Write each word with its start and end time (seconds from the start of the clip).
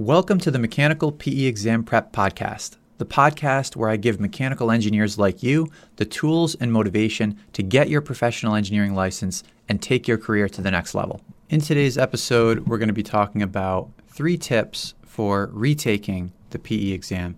Welcome 0.00 0.38
to 0.38 0.50
the 0.50 0.58
Mechanical 0.58 1.12
PE 1.12 1.44
Exam 1.44 1.84
Prep 1.84 2.10
Podcast, 2.10 2.78
the 2.96 3.04
podcast 3.04 3.76
where 3.76 3.90
I 3.90 3.98
give 3.98 4.18
mechanical 4.18 4.70
engineers 4.70 5.18
like 5.18 5.42
you 5.42 5.70
the 5.96 6.06
tools 6.06 6.54
and 6.54 6.72
motivation 6.72 7.38
to 7.52 7.62
get 7.62 7.90
your 7.90 8.00
professional 8.00 8.54
engineering 8.54 8.94
license 8.94 9.42
and 9.68 9.82
take 9.82 10.08
your 10.08 10.16
career 10.16 10.48
to 10.48 10.62
the 10.62 10.70
next 10.70 10.94
level. 10.94 11.20
In 11.50 11.60
today's 11.60 11.98
episode, 11.98 12.66
we're 12.66 12.78
going 12.78 12.88
to 12.88 12.94
be 12.94 13.02
talking 13.02 13.42
about 13.42 13.90
three 14.08 14.38
tips 14.38 14.94
for 15.04 15.50
retaking 15.52 16.32
the 16.48 16.58
PE 16.58 16.92
exam. 16.92 17.36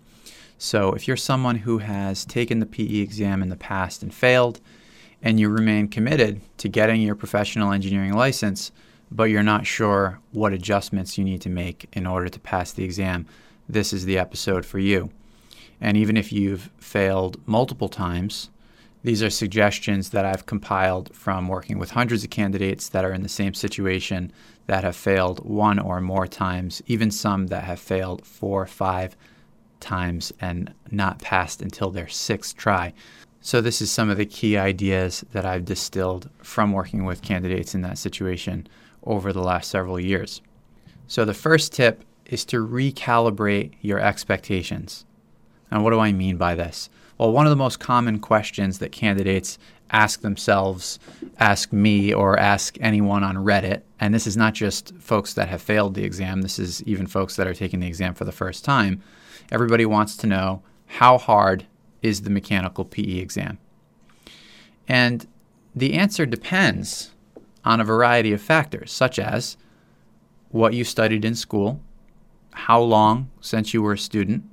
So, 0.56 0.92
if 0.92 1.08
you're 1.08 1.16
someone 1.16 1.56
who 1.56 1.78
has 1.78 2.24
taken 2.24 2.60
the 2.60 2.66
PE 2.66 3.00
exam 3.00 3.42
in 3.42 3.48
the 3.48 3.56
past 3.56 4.04
and 4.04 4.14
failed, 4.14 4.60
and 5.20 5.40
you 5.40 5.48
remain 5.48 5.88
committed 5.88 6.40
to 6.58 6.68
getting 6.68 7.02
your 7.02 7.16
professional 7.16 7.72
engineering 7.72 8.12
license, 8.12 8.70
but 9.14 9.24
you're 9.24 9.42
not 9.42 9.66
sure 9.66 10.18
what 10.32 10.52
adjustments 10.52 11.18
you 11.18 11.24
need 11.24 11.42
to 11.42 11.50
make 11.50 11.88
in 11.92 12.06
order 12.06 12.28
to 12.28 12.40
pass 12.40 12.72
the 12.72 12.84
exam, 12.84 13.26
this 13.68 13.92
is 13.92 14.04
the 14.04 14.18
episode 14.18 14.64
for 14.64 14.78
you. 14.78 15.10
And 15.80 15.96
even 15.96 16.16
if 16.16 16.32
you've 16.32 16.70
failed 16.78 17.36
multiple 17.46 17.88
times, 17.88 18.50
these 19.04 19.22
are 19.22 19.30
suggestions 19.30 20.10
that 20.10 20.24
I've 20.24 20.46
compiled 20.46 21.14
from 21.14 21.48
working 21.48 21.78
with 21.78 21.90
hundreds 21.90 22.22
of 22.22 22.30
candidates 22.30 22.88
that 22.90 23.04
are 23.04 23.12
in 23.12 23.22
the 23.22 23.28
same 23.28 23.52
situation 23.52 24.32
that 24.66 24.84
have 24.84 24.94
failed 24.94 25.44
one 25.44 25.78
or 25.78 26.00
more 26.00 26.28
times, 26.28 26.82
even 26.86 27.10
some 27.10 27.48
that 27.48 27.64
have 27.64 27.80
failed 27.80 28.24
four, 28.24 28.64
five 28.66 29.16
times 29.80 30.32
and 30.40 30.72
not 30.90 31.20
passed 31.20 31.60
until 31.60 31.90
their 31.90 32.08
sixth 32.08 32.56
try. 32.56 32.94
So, 33.40 33.60
this 33.60 33.82
is 33.82 33.90
some 33.90 34.08
of 34.08 34.18
the 34.18 34.24
key 34.24 34.56
ideas 34.56 35.24
that 35.32 35.44
I've 35.44 35.64
distilled 35.64 36.30
from 36.38 36.70
working 36.70 37.04
with 37.04 37.22
candidates 37.22 37.74
in 37.74 37.82
that 37.82 37.98
situation 37.98 38.68
over 39.04 39.32
the 39.32 39.42
last 39.42 39.70
several 39.70 39.98
years. 39.98 40.42
So, 41.06 41.24
the 41.24 41.34
first 41.34 41.72
tip 41.72 42.04
is 42.26 42.44
to 42.46 42.66
recalibrate 42.66 43.72
your 43.80 43.98
expectations. 43.98 45.04
And 45.70 45.82
what 45.82 45.90
do 45.90 45.98
I 45.98 46.12
mean 46.12 46.36
by 46.36 46.54
this? 46.54 46.88
Well, 47.18 47.32
one 47.32 47.46
of 47.46 47.50
the 47.50 47.56
most 47.56 47.80
common 47.80 48.18
questions 48.18 48.78
that 48.78 48.92
candidates 48.92 49.58
ask 49.90 50.22
themselves, 50.22 50.98
ask 51.38 51.72
me, 51.72 52.12
or 52.12 52.38
ask 52.38 52.78
anyone 52.80 53.22
on 53.22 53.36
Reddit, 53.36 53.82
and 54.00 54.14
this 54.14 54.26
is 54.26 54.36
not 54.36 54.54
just 54.54 54.94
folks 54.96 55.34
that 55.34 55.48
have 55.48 55.60
failed 55.60 55.94
the 55.94 56.04
exam, 56.04 56.42
this 56.42 56.58
is 56.58 56.82
even 56.84 57.06
folks 57.06 57.36
that 57.36 57.46
are 57.46 57.54
taking 57.54 57.80
the 57.80 57.86
exam 57.86 58.14
for 58.14 58.24
the 58.24 58.32
first 58.32 58.64
time. 58.64 59.02
Everybody 59.50 59.84
wants 59.84 60.16
to 60.18 60.26
know 60.26 60.62
how 60.86 61.18
hard 61.18 61.66
is 62.02 62.22
the 62.22 62.30
mechanical 62.30 62.84
PE 62.84 63.18
exam? 63.18 63.58
And 64.88 65.26
the 65.74 65.94
answer 65.94 66.26
depends 66.26 67.12
on 67.64 67.80
a 67.80 67.84
variety 67.84 68.32
of 68.32 68.40
factors, 68.40 68.90
such 68.90 69.18
as 69.18 69.56
what 70.50 70.74
you 70.74 70.84
studied 70.84 71.24
in 71.24 71.34
school, 71.34 71.80
how 72.52 72.80
long 72.80 73.30
since 73.40 73.72
you 73.72 73.82
were 73.82 73.94
a 73.94 73.98
student, 73.98 74.44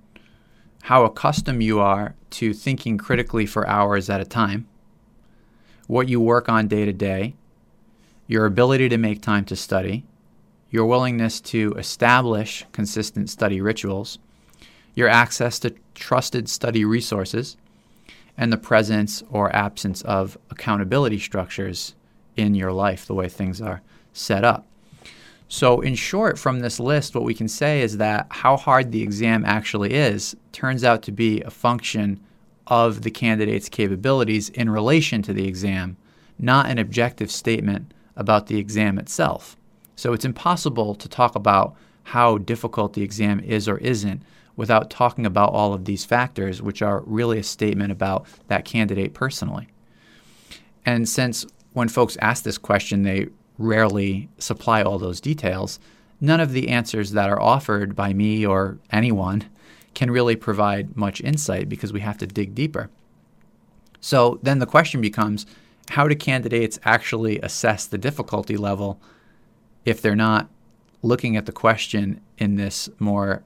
how 0.84 1.04
accustomed 1.04 1.62
you 1.62 1.80
are 1.80 2.16
to 2.30 2.54
thinking 2.54 2.98
critically 2.98 3.46
for 3.46 3.68
hours 3.68 4.10
at 4.10 4.22
a 4.22 4.26
time, 4.26 4.68
what 5.88 6.08
you 6.08 6.22
work 6.22 6.48
on 6.48 6.68
day 6.68 6.86
to 6.86 6.94
day, 6.94 7.36
your 8.28 8.46
ability 8.46 8.88
to 8.88 8.98
make 8.98 9.22
time 9.22 9.44
to 9.44 9.56
study, 9.56 10.06
your 10.70 10.86
willingness 10.86 11.42
to 11.42 11.74
establish 11.74 12.66
consistent 12.72 13.30
study 13.30 13.60
rituals, 13.60 14.20
your 14.94 15.10
access 15.10 15.60
to 15.60 15.74
trusted 15.96 16.48
study 16.48 16.86
resources, 16.86 17.58
and 18.38 18.54
the 18.54 18.58
presence 18.58 19.24
or 19.30 19.54
absence 19.54 20.02
of 20.04 20.38
accountability 20.50 21.20
structures 21.20 21.96
in 22.40 22.56
your 22.56 22.72
life, 22.72 23.06
the 23.06 23.14
way 23.14 23.30
things 23.30 23.62
are 23.62 23.82
set 24.14 24.44
up. 24.44 24.66
So, 25.52 25.82
in 25.82 25.96
short, 25.96 26.38
from 26.38 26.60
this 26.60 26.80
list, 26.80 27.16
what 27.16 27.24
we 27.24 27.34
can 27.34 27.48
say 27.48 27.82
is 27.82 27.98
that 27.98 28.28
how 28.30 28.56
hard 28.56 28.92
the 28.92 29.02
exam 29.02 29.44
actually 29.46 29.94
is 29.94 30.36
turns 30.52 30.84
out 30.84 31.02
to 31.04 31.12
be 31.12 31.42
a 31.42 31.50
function 31.50 32.20
of 32.68 33.02
the 33.02 33.10
candidate's 33.10 33.68
capabilities 33.68 34.50
in 34.50 34.70
relation 34.70 35.24
to 35.24 35.34
the 35.34 35.48
exam, 35.48 35.98
not 36.38 36.68
an 36.68 36.78
objective 36.78 37.32
statement 37.32 37.92
about 38.16 38.46
the 38.46 38.60
exam 38.60 39.00
itself. 39.00 39.56
So, 39.96 40.14
it's 40.14 40.26
impossible 40.26 40.94
to 40.94 41.10
talk 41.10 41.34
about 41.34 41.76
how 42.04 42.38
difficult 42.38 42.94
the 42.94 43.04
exam 43.04 43.40
is 43.40 43.68
or 43.68 43.80
isn't 43.80 44.22
without 44.56 44.90
talking 44.90 45.26
about 45.26 45.54
all 45.54 45.74
of 45.74 45.86
these 45.86 46.06
factors, 46.06 46.62
which 46.62 46.82
are 46.82 47.02
really 47.06 47.40
a 47.40 47.44
statement 47.44 47.92
about 47.92 48.28
that 48.50 48.66
candidate 48.66 49.14
personally. 49.14 49.68
And 50.86 51.08
since 51.08 51.46
when 51.74 51.90
folks 51.90 52.18
ask 52.22 52.44
this 52.44 52.58
question, 52.58 53.04
they 53.04 53.28
rarely 53.58 54.30
supply 54.38 54.82
all 54.82 54.98
those 54.98 55.22
details. 55.22 55.80
None 56.22 56.40
of 56.40 56.52
the 56.52 56.70
answers 56.70 57.12
that 57.12 57.30
are 57.30 57.42
offered 57.42 57.96
by 57.96 58.14
me 58.14 58.46
or 58.46 58.78
anyone 58.92 59.46
can 59.94 60.12
really 60.12 60.36
provide 60.36 60.96
much 60.96 61.22
insight 61.22 61.70
because 61.70 61.94
we 61.94 62.00
have 62.02 62.18
to 62.18 62.28
dig 62.28 62.56
deeper. 62.56 62.90
So 64.02 64.40
then 64.44 64.60
the 64.60 64.66
question 64.66 65.02
becomes 65.02 65.46
how 65.90 66.08
do 66.08 66.16
candidates 66.16 66.80
actually 66.84 67.40
assess 67.40 67.86
the 67.86 67.98
difficulty 67.98 68.58
level 68.58 69.02
if 69.86 70.02
they're 70.02 70.16
not 70.16 70.50
looking 71.02 71.36
at 71.36 71.46
the 71.46 71.52
question 71.52 72.22
in 72.38 72.56
this 72.56 72.90
more 73.00 73.44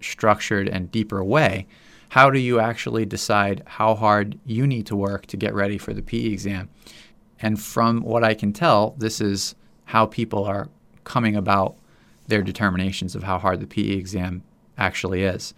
structured 0.00 0.68
and 0.68 0.90
deeper 0.90 1.22
way? 1.22 1.66
How 2.10 2.28
do 2.28 2.40
you 2.40 2.58
actually 2.58 3.06
decide 3.06 3.62
how 3.66 3.94
hard 3.94 4.38
you 4.44 4.66
need 4.66 4.86
to 4.86 4.96
work 4.96 5.26
to 5.26 5.36
get 5.36 5.54
ready 5.54 5.78
for 5.78 5.94
the 5.94 6.02
PE 6.02 6.26
exam? 6.26 6.68
And 7.40 7.60
from 7.60 8.02
what 8.02 8.24
I 8.24 8.34
can 8.34 8.52
tell, 8.52 8.94
this 8.98 9.20
is 9.20 9.54
how 9.86 10.06
people 10.06 10.44
are 10.44 10.68
coming 11.04 11.36
about 11.36 11.76
their 12.28 12.42
determinations 12.42 13.14
of 13.14 13.22
how 13.22 13.38
hard 13.38 13.60
the 13.60 13.66
PE 13.66 13.90
exam 13.90 14.42
actually 14.78 15.22
is. 15.22 15.54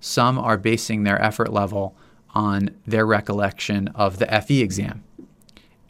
Some 0.00 0.38
are 0.38 0.56
basing 0.56 1.02
their 1.02 1.20
effort 1.20 1.52
level 1.52 1.96
on 2.34 2.70
their 2.86 3.06
recollection 3.06 3.88
of 3.88 4.18
the 4.18 4.26
FE 4.26 4.60
exam. 4.60 5.02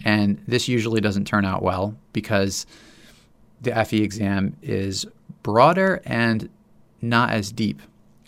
And 0.04 0.42
this 0.46 0.68
usually 0.68 1.00
doesn't 1.00 1.26
turn 1.26 1.44
out 1.44 1.62
well 1.62 1.96
because 2.12 2.66
the 3.60 3.84
FE 3.84 4.02
exam 4.02 4.56
is 4.62 5.06
broader 5.42 6.00
and 6.04 6.48
not 7.02 7.30
as 7.30 7.50
deep. 7.50 7.82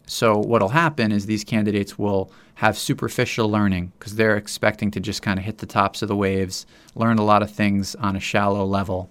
So, 0.09 0.39
what 0.39 0.63
will 0.63 0.71
happen 0.71 1.13
is 1.13 1.27
these 1.27 1.45
candidates 1.45 1.99
will 1.99 2.33
have 2.55 2.79
superficial 2.79 3.51
learning 3.51 3.93
because 3.99 4.17
they're 4.17 4.39
expecting 4.39 4.91
to 4.93 5.01
just 5.01 5.21
kind 5.21 5.39
of 5.39 5.45
hit 5.45 5.59
the 5.59 5.67
tops 5.67 6.01
of 6.01 6.09
the 6.09 6.17
waves, 6.17 6.67
learn 6.95 7.19
a 7.19 7.25
lot 7.25 7.43
of 7.43 7.51
things 7.51 7.95
on 7.97 8.17
a 8.17 8.21
shallow 8.21 8.65
level, 8.65 9.11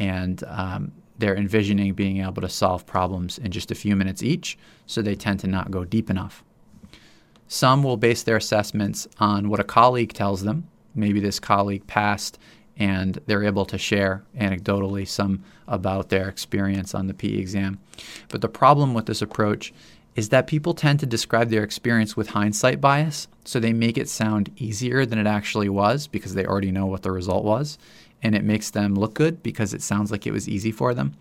and 0.00 0.42
um, 0.48 0.92
they're 1.16 1.36
envisioning 1.36 1.94
being 1.94 2.18
able 2.18 2.42
to 2.42 2.48
solve 2.48 2.84
problems 2.84 3.38
in 3.38 3.52
just 3.52 3.70
a 3.70 3.76
few 3.76 3.94
minutes 3.94 4.20
each, 4.20 4.58
so 4.84 5.00
they 5.00 5.14
tend 5.14 5.38
to 5.40 5.46
not 5.46 5.70
go 5.70 5.84
deep 5.84 6.10
enough. 6.10 6.42
Some 7.46 7.84
will 7.84 7.96
base 7.96 8.24
their 8.24 8.36
assessments 8.36 9.06
on 9.20 9.48
what 9.48 9.60
a 9.60 9.64
colleague 9.64 10.12
tells 10.12 10.42
them. 10.42 10.66
Maybe 10.94 11.20
this 11.20 11.38
colleague 11.38 11.86
passed 11.86 12.38
and 12.76 13.20
they're 13.26 13.44
able 13.44 13.66
to 13.66 13.78
share 13.78 14.24
anecdotally 14.36 15.06
some 15.06 15.44
about 15.68 16.08
their 16.08 16.28
experience 16.28 16.94
on 16.94 17.06
the 17.06 17.14
PE 17.14 17.34
exam. 17.34 17.78
But 18.28 18.40
the 18.40 18.48
problem 18.48 18.94
with 18.94 19.06
this 19.06 19.22
approach 19.22 19.72
is 20.14 20.28
that 20.28 20.46
people 20.46 20.74
tend 20.74 21.00
to 21.00 21.06
describe 21.06 21.48
their 21.48 21.64
experience 21.64 22.16
with 22.16 22.30
hindsight 22.30 22.80
bias. 22.80 23.28
So 23.44 23.58
they 23.58 23.72
make 23.72 23.96
it 23.96 24.08
sound 24.08 24.52
easier 24.56 25.06
than 25.06 25.18
it 25.18 25.26
actually 25.26 25.68
was 25.68 26.06
because 26.06 26.34
they 26.34 26.46
already 26.46 26.70
know 26.70 26.86
what 26.86 27.02
the 27.02 27.10
result 27.10 27.44
was. 27.44 27.78
And 28.22 28.34
it 28.34 28.44
makes 28.44 28.70
them 28.70 28.94
look 28.94 29.14
good 29.14 29.42
because 29.42 29.74
it 29.74 29.82
sounds 29.82 30.10
like 30.10 30.26
it 30.26 30.32
was 30.32 30.48
easy 30.48 30.70
for 30.70 30.94
them. 30.94 31.14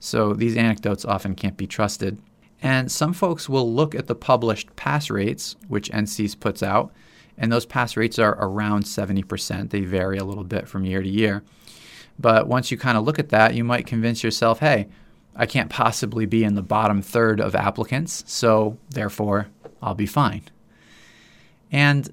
So 0.00 0.34
these 0.34 0.56
anecdotes 0.56 1.04
often 1.04 1.34
can't 1.34 1.56
be 1.56 1.66
trusted. 1.66 2.18
And 2.60 2.90
some 2.90 3.12
folks 3.12 3.48
will 3.48 3.72
look 3.72 3.94
at 3.94 4.06
the 4.06 4.14
published 4.14 4.74
pass 4.76 5.10
rates, 5.10 5.56
which 5.68 5.90
NCEES 5.90 6.40
puts 6.40 6.62
out, 6.62 6.92
and 7.36 7.52
those 7.52 7.66
pass 7.66 7.96
rates 7.96 8.18
are 8.18 8.36
around 8.40 8.84
70%. 8.84 9.70
They 9.70 9.80
vary 9.80 10.18
a 10.18 10.24
little 10.24 10.44
bit 10.44 10.68
from 10.68 10.84
year 10.84 11.02
to 11.02 11.08
year. 11.08 11.42
But 12.18 12.46
once 12.46 12.70
you 12.70 12.78
kind 12.78 12.96
of 12.96 13.04
look 13.04 13.18
at 13.18 13.30
that, 13.30 13.54
you 13.54 13.64
might 13.64 13.86
convince 13.86 14.22
yourself, 14.22 14.60
hey, 14.60 14.88
I 15.36 15.46
can't 15.46 15.70
possibly 15.70 16.26
be 16.26 16.44
in 16.44 16.54
the 16.54 16.62
bottom 16.62 17.02
third 17.02 17.40
of 17.40 17.54
applicants, 17.54 18.24
so 18.26 18.78
therefore 18.90 19.48
I'll 19.82 19.94
be 19.94 20.06
fine. 20.06 20.42
And 21.72 22.12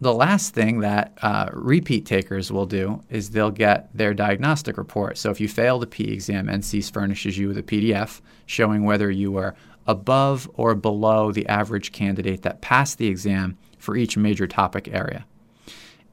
the 0.00 0.14
last 0.14 0.54
thing 0.54 0.80
that 0.80 1.16
uh, 1.22 1.48
repeat 1.52 2.06
takers 2.06 2.52
will 2.52 2.66
do 2.66 3.02
is 3.10 3.30
they'll 3.30 3.50
get 3.50 3.88
their 3.96 4.14
diagnostic 4.14 4.76
report. 4.76 5.18
So 5.18 5.30
if 5.30 5.40
you 5.40 5.48
fail 5.48 5.78
the 5.78 5.86
PE 5.86 6.04
exam, 6.04 6.46
NCEES 6.46 6.92
furnishes 6.92 7.36
you 7.36 7.48
with 7.48 7.58
a 7.58 7.62
PDF 7.62 8.20
showing 8.46 8.84
whether 8.84 9.10
you 9.10 9.32
were 9.32 9.54
above 9.86 10.48
or 10.54 10.74
below 10.74 11.32
the 11.32 11.46
average 11.48 11.90
candidate 11.90 12.42
that 12.42 12.60
passed 12.60 12.98
the 12.98 13.08
exam 13.08 13.56
for 13.78 13.96
each 13.96 14.16
major 14.16 14.46
topic 14.46 14.88
area. 14.88 15.26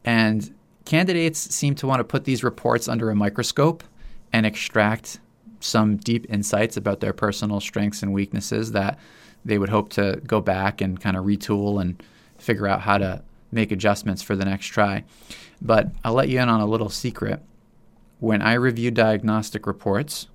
And 0.03 0.55
candidates 0.85 1.39
seem 1.53 1.75
to 1.75 1.87
want 1.87 1.99
to 1.99 2.05
put 2.05 2.23
these 2.23 2.43
reports 2.43 2.87
under 2.87 3.09
a 3.09 3.15
microscope 3.15 3.83
and 4.31 4.45
extract 4.45 5.19
some 5.65 5.97
deep 5.97 6.25
insights 6.29 6.77
about 6.77 6.99
their 6.99 7.13
personal 7.13 7.59
strengths 7.59 8.03
and 8.03 8.13
weaknesses 8.13 8.71
that 8.71 8.99
they 9.43 9.57
would 9.57 9.69
hope 9.69 9.89
to 9.89 10.21
go 10.25 10.41
back 10.41 10.81
and 10.81 10.99
kind 10.99 11.15
of 11.17 11.25
retool 11.25 11.81
and 11.81 12.01
figure 12.37 12.67
out 12.67 12.81
how 12.81 12.97
to 12.97 13.21
make 13.51 13.71
adjustments 13.71 14.21
for 14.21 14.35
the 14.35 14.45
next 14.45 14.67
try. 14.67 15.03
But 15.61 15.89
I'll 16.03 16.13
let 16.13 16.29
you 16.29 16.39
in 16.39 16.49
on 16.49 16.61
a 16.61 16.65
little 16.65 16.89
secret. 16.89 17.41
When 18.19 18.41
I 18.41 18.53
review 18.53 18.91
diagnostic 18.91 19.67
reports, 19.67 20.27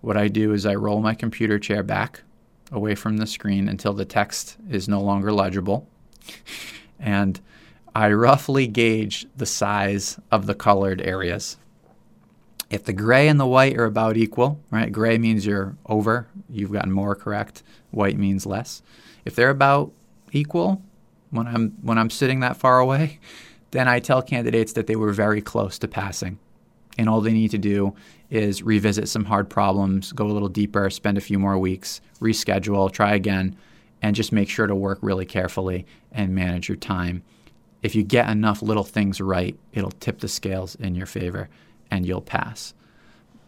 what 0.00 0.16
I 0.16 0.28
do 0.28 0.52
is 0.52 0.66
I 0.66 0.74
roll 0.74 1.00
my 1.00 1.14
computer 1.14 1.58
chair 1.58 1.82
back 1.82 2.22
away 2.70 2.94
from 2.94 3.16
the 3.16 3.26
screen 3.26 3.68
until 3.68 3.92
the 3.92 4.04
text 4.04 4.56
is 4.70 4.88
no 4.88 5.00
longer 5.00 5.32
legible. 5.32 5.88
and 7.00 7.40
I 7.94 8.12
roughly 8.12 8.66
gauge 8.66 9.26
the 9.36 9.46
size 9.46 10.18
of 10.30 10.46
the 10.46 10.54
colored 10.54 11.00
areas. 11.00 11.56
If 12.68 12.84
the 12.84 12.92
gray 12.92 13.28
and 13.28 13.38
the 13.38 13.46
white 13.46 13.76
are 13.76 13.84
about 13.84 14.16
equal, 14.16 14.60
right? 14.70 14.90
Gray 14.90 15.18
means 15.18 15.46
you're 15.46 15.76
over, 15.86 16.26
you've 16.50 16.72
gotten 16.72 16.90
more 16.90 17.14
correct. 17.14 17.62
White 17.92 18.18
means 18.18 18.44
less. 18.44 18.82
If 19.24 19.36
they're 19.36 19.50
about 19.50 19.92
equal 20.32 20.82
when 21.30 21.46
I'm 21.46 21.76
when 21.82 21.98
I'm 21.98 22.10
sitting 22.10 22.40
that 22.40 22.56
far 22.56 22.80
away, 22.80 23.20
then 23.70 23.88
I 23.88 24.00
tell 24.00 24.22
candidates 24.22 24.72
that 24.72 24.86
they 24.86 24.96
were 24.96 25.12
very 25.12 25.40
close 25.40 25.78
to 25.78 25.88
passing. 25.88 26.38
And 26.98 27.08
all 27.08 27.20
they 27.20 27.32
need 27.32 27.50
to 27.50 27.58
do 27.58 27.94
is 28.30 28.62
revisit 28.62 29.08
some 29.08 29.26
hard 29.26 29.50
problems, 29.50 30.12
go 30.12 30.26
a 30.26 30.32
little 30.32 30.48
deeper, 30.48 30.88
spend 30.88 31.18
a 31.18 31.20
few 31.20 31.38
more 31.38 31.58
weeks, 31.58 32.00
reschedule, 32.20 32.90
try 32.90 33.14
again, 33.14 33.54
and 34.00 34.16
just 34.16 34.32
make 34.32 34.48
sure 34.48 34.66
to 34.66 34.74
work 34.74 34.98
really 35.02 35.26
carefully 35.26 35.86
and 36.10 36.34
manage 36.34 36.68
your 36.68 36.76
time. 36.76 37.22
If 37.82 37.94
you 37.94 38.02
get 38.02 38.30
enough 38.30 38.62
little 38.62 38.82
things 38.82 39.20
right, 39.20 39.56
it'll 39.72 39.90
tip 39.90 40.20
the 40.20 40.28
scales 40.28 40.74
in 40.76 40.94
your 40.94 41.06
favor 41.06 41.48
and 41.90 42.06
you'll 42.06 42.20
pass. 42.20 42.74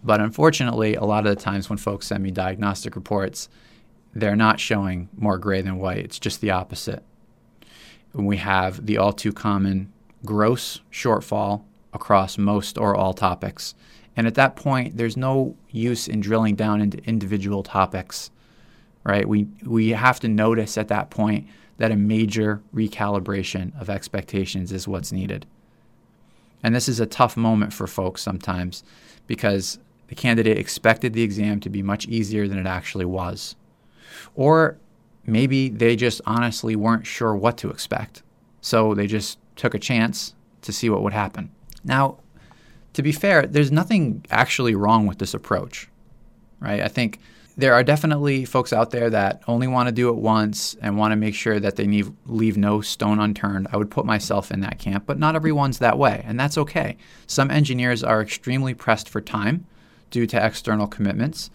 But 0.03 0.21
unfortunately, 0.21 0.95
a 0.95 1.05
lot 1.05 1.27
of 1.27 1.37
the 1.37 1.43
times 1.43 1.69
when 1.69 1.79
folks 1.79 2.07
send 2.07 2.23
me 2.23 2.31
diagnostic 2.31 2.95
reports, 2.95 3.49
they're 4.15 4.37
not 4.37 4.61
showing 4.61 5.09
more 5.17 5.39
gray 5.39 5.61
than 5.61 5.79
white. 5.79 5.99
It's 5.99 6.19
just 6.19 6.41
the 6.41 6.51
opposite. 6.51 7.03
we 8.15 8.39
have 8.39 8.87
the 8.87 8.97
all 8.99 9.13
too 9.13 9.33
common 9.33 9.93
gross 10.25 10.81
shortfall 10.91 11.63
across 11.93 12.39
most 12.39 12.79
or 12.79 12.95
all 12.97 13.15
topics. 13.15 13.75
And 14.17 14.27
at 14.27 14.35
that 14.35 14.57
point, 14.57 14.97
there's 14.97 15.17
no 15.17 15.57
use 15.71 16.09
in 16.09 16.21
drilling 16.21 16.57
down 16.57 16.81
into 16.81 16.99
individual 17.05 17.63
topics, 17.63 18.31
right? 19.05 19.29
We, 19.29 19.47
we 19.65 19.91
have 19.91 20.19
to 20.21 20.29
notice 20.29 20.77
at 20.77 20.89
that 20.89 21.11
point 21.11 21.47
that 21.77 21.93
a 21.93 21.97
major 21.97 22.61
recalibration 22.75 23.79
of 23.81 23.89
expectations 23.89 24.73
is 24.73 24.89
what's 24.89 25.13
needed. 25.13 25.47
And 26.63 26.75
this 26.75 26.89
is 26.89 27.01
a 27.01 27.07
tough 27.07 27.37
moment 27.37 27.73
for 27.73 27.87
folks 27.87 28.23
sometimes 28.23 28.83
because 29.27 29.79
the 30.09 30.15
candidate 30.15 30.59
expected 30.59 31.13
the 31.13 31.23
exam 31.23 31.61
to 31.61 31.71
be 31.71 31.83
much 31.83 32.07
easier 32.07 32.49
than 32.49 32.59
it 32.59 32.67
actually 32.67 33.05
was. 33.05 33.57
Or 34.35 34.79
maybe 35.27 35.69
they 35.69 35.97
just 35.97 36.21
honestly 36.27 36.75
weren't 36.75 37.07
sure 37.07 37.37
what 37.37 37.59
to 37.59 37.71
expect. 37.71 38.23
So 38.61 38.95
they 38.95 39.07
just 39.07 39.39
took 39.57 39.75
a 39.75 39.79
chance 39.79 40.35
to 40.63 40.73
see 40.73 40.91
what 40.91 41.03
would 41.03 41.13
happen. 41.13 41.51
Now, 41.85 42.19
to 42.95 43.03
be 43.03 43.13
fair, 43.13 43.47
there's 43.47 43.71
nothing 43.71 44.25
actually 44.31 44.75
wrong 44.75 45.07
with 45.07 45.19
this 45.19 45.35
approach, 45.35 45.89
right? 46.59 46.81
I 46.81 46.89
think 46.89 47.21
there 47.59 47.75
are 47.75 47.83
definitely 47.83 48.45
folks 48.45 48.73
out 48.73 48.91
there 48.91 49.11
that 49.11 49.43
only 49.49 49.67
want 49.67 49.89
to 49.89 49.93
do 49.93 50.09
it 50.09 50.15
once 50.15 50.77
and 50.81 50.97
want 50.97 51.11
to 51.11 51.17
make 51.17 51.35
sure 51.35 51.59
that 51.59 51.75
they 51.75 51.89
need, 51.89 52.07
leave 52.27 52.57
no 52.57 52.81
stone 52.81 53.19
unturned. 53.19 53.67
I 53.73 53.77
would 53.77 53.91
put 53.91 54.07
myself 54.07 54.53
in 54.53 54.61
that 54.61 54.79
camp, 54.79 55.05
but 55.07 55.19
not 55.19 55.35
everyone's 55.35 55.81
that 55.81 55.99
way, 55.99 56.23
and 56.25 56.39
that's 56.39 56.57
okay. 56.57 56.97
Some 57.27 57.51
engineers 57.51 58.05
are 58.05 58.23
extremely 58.23 58.75
pressed 58.75 59.09
for 59.09 59.21
time 59.21 59.67
due 60.11 60.25
to 60.29 60.47
external 60.47 60.87
commitments, 60.87 61.51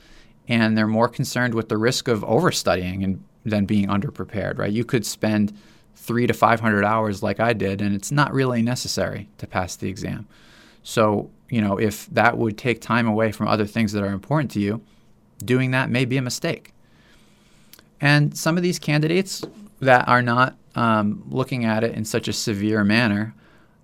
and 0.45 0.77
they're 0.77 0.87
more 0.87 1.07
concerned 1.07 1.53
with 1.53 1.69
the 1.69 1.77
risk 1.77 2.09
of 2.09 2.23
overstudying 2.25 3.01
and 3.01 3.23
than 3.45 3.65
being 3.65 3.87
underprepared, 3.87 4.57
right? 4.57 4.71
You 4.71 4.85
could 4.85 5.05
spend 5.05 5.57
three 5.95 6.27
to 6.27 6.33
500 6.33 6.83
hours 6.83 7.23
like 7.23 7.39
I 7.39 7.53
did, 7.53 7.81
and 7.81 7.95
it's 7.95 8.11
not 8.11 8.33
really 8.33 8.61
necessary 8.61 9.29
to 9.37 9.47
pass 9.47 9.75
the 9.75 9.89
exam. 9.89 10.27
So, 10.81 11.29
you 11.49 11.61
know, 11.61 11.77
if 11.77 12.07
that 12.07 12.37
would 12.37 12.57
take 12.57 12.81
time 12.81 13.07
away 13.07 13.31
from 13.31 13.47
other 13.47 13.65
things 13.65 13.93
that 13.93 14.03
are 14.03 14.11
important 14.11 14.51
to 14.51 14.59
you, 14.59 14.81
doing 15.39 15.71
that 15.71 15.89
may 15.89 16.05
be 16.05 16.17
a 16.17 16.21
mistake. 16.21 16.73
And 18.01 18.37
some 18.37 18.57
of 18.57 18.63
these 18.63 18.79
candidates 18.79 19.43
that 19.79 20.07
are 20.07 20.21
not 20.21 20.57
um, 20.75 21.23
looking 21.29 21.65
at 21.65 21.83
it 21.83 21.95
in 21.95 22.05
such 22.05 22.27
a 22.27 22.33
severe 22.33 22.83
manner, 22.83 23.33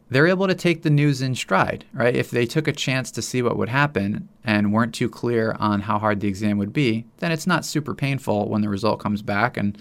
they're 0.10 0.28
able 0.28 0.48
to 0.48 0.56
take 0.56 0.81
the 0.81 0.90
news 0.90 1.22
in 1.22 1.36
stride, 1.36 1.86
right? 1.94 2.16
If 2.16 2.31
they 2.31 2.46
took 2.46 2.68
a 2.68 2.74
chance 2.74 3.12
to 3.12 3.22
see 3.22 3.42
what 3.42 3.57
would 3.57 3.69
happen 3.69 4.28
and 4.44 4.74
weren't 4.74 4.94
too 4.94 5.10
clear 5.10 5.56
on 5.60 5.81
how 5.81 6.00
hard 6.00 6.19
the 6.19 6.28
exam 6.28 6.57
would 6.57 6.74
be, 6.74 7.06
then 7.18 7.31
it's 7.31 7.46
not 7.46 7.63
super 7.66 7.94
painful 7.94 8.50
when 8.50 8.62
the 8.62 8.69
result 8.69 9.00
comes 9.00 9.22
back 9.22 9.56
and 9.56 9.78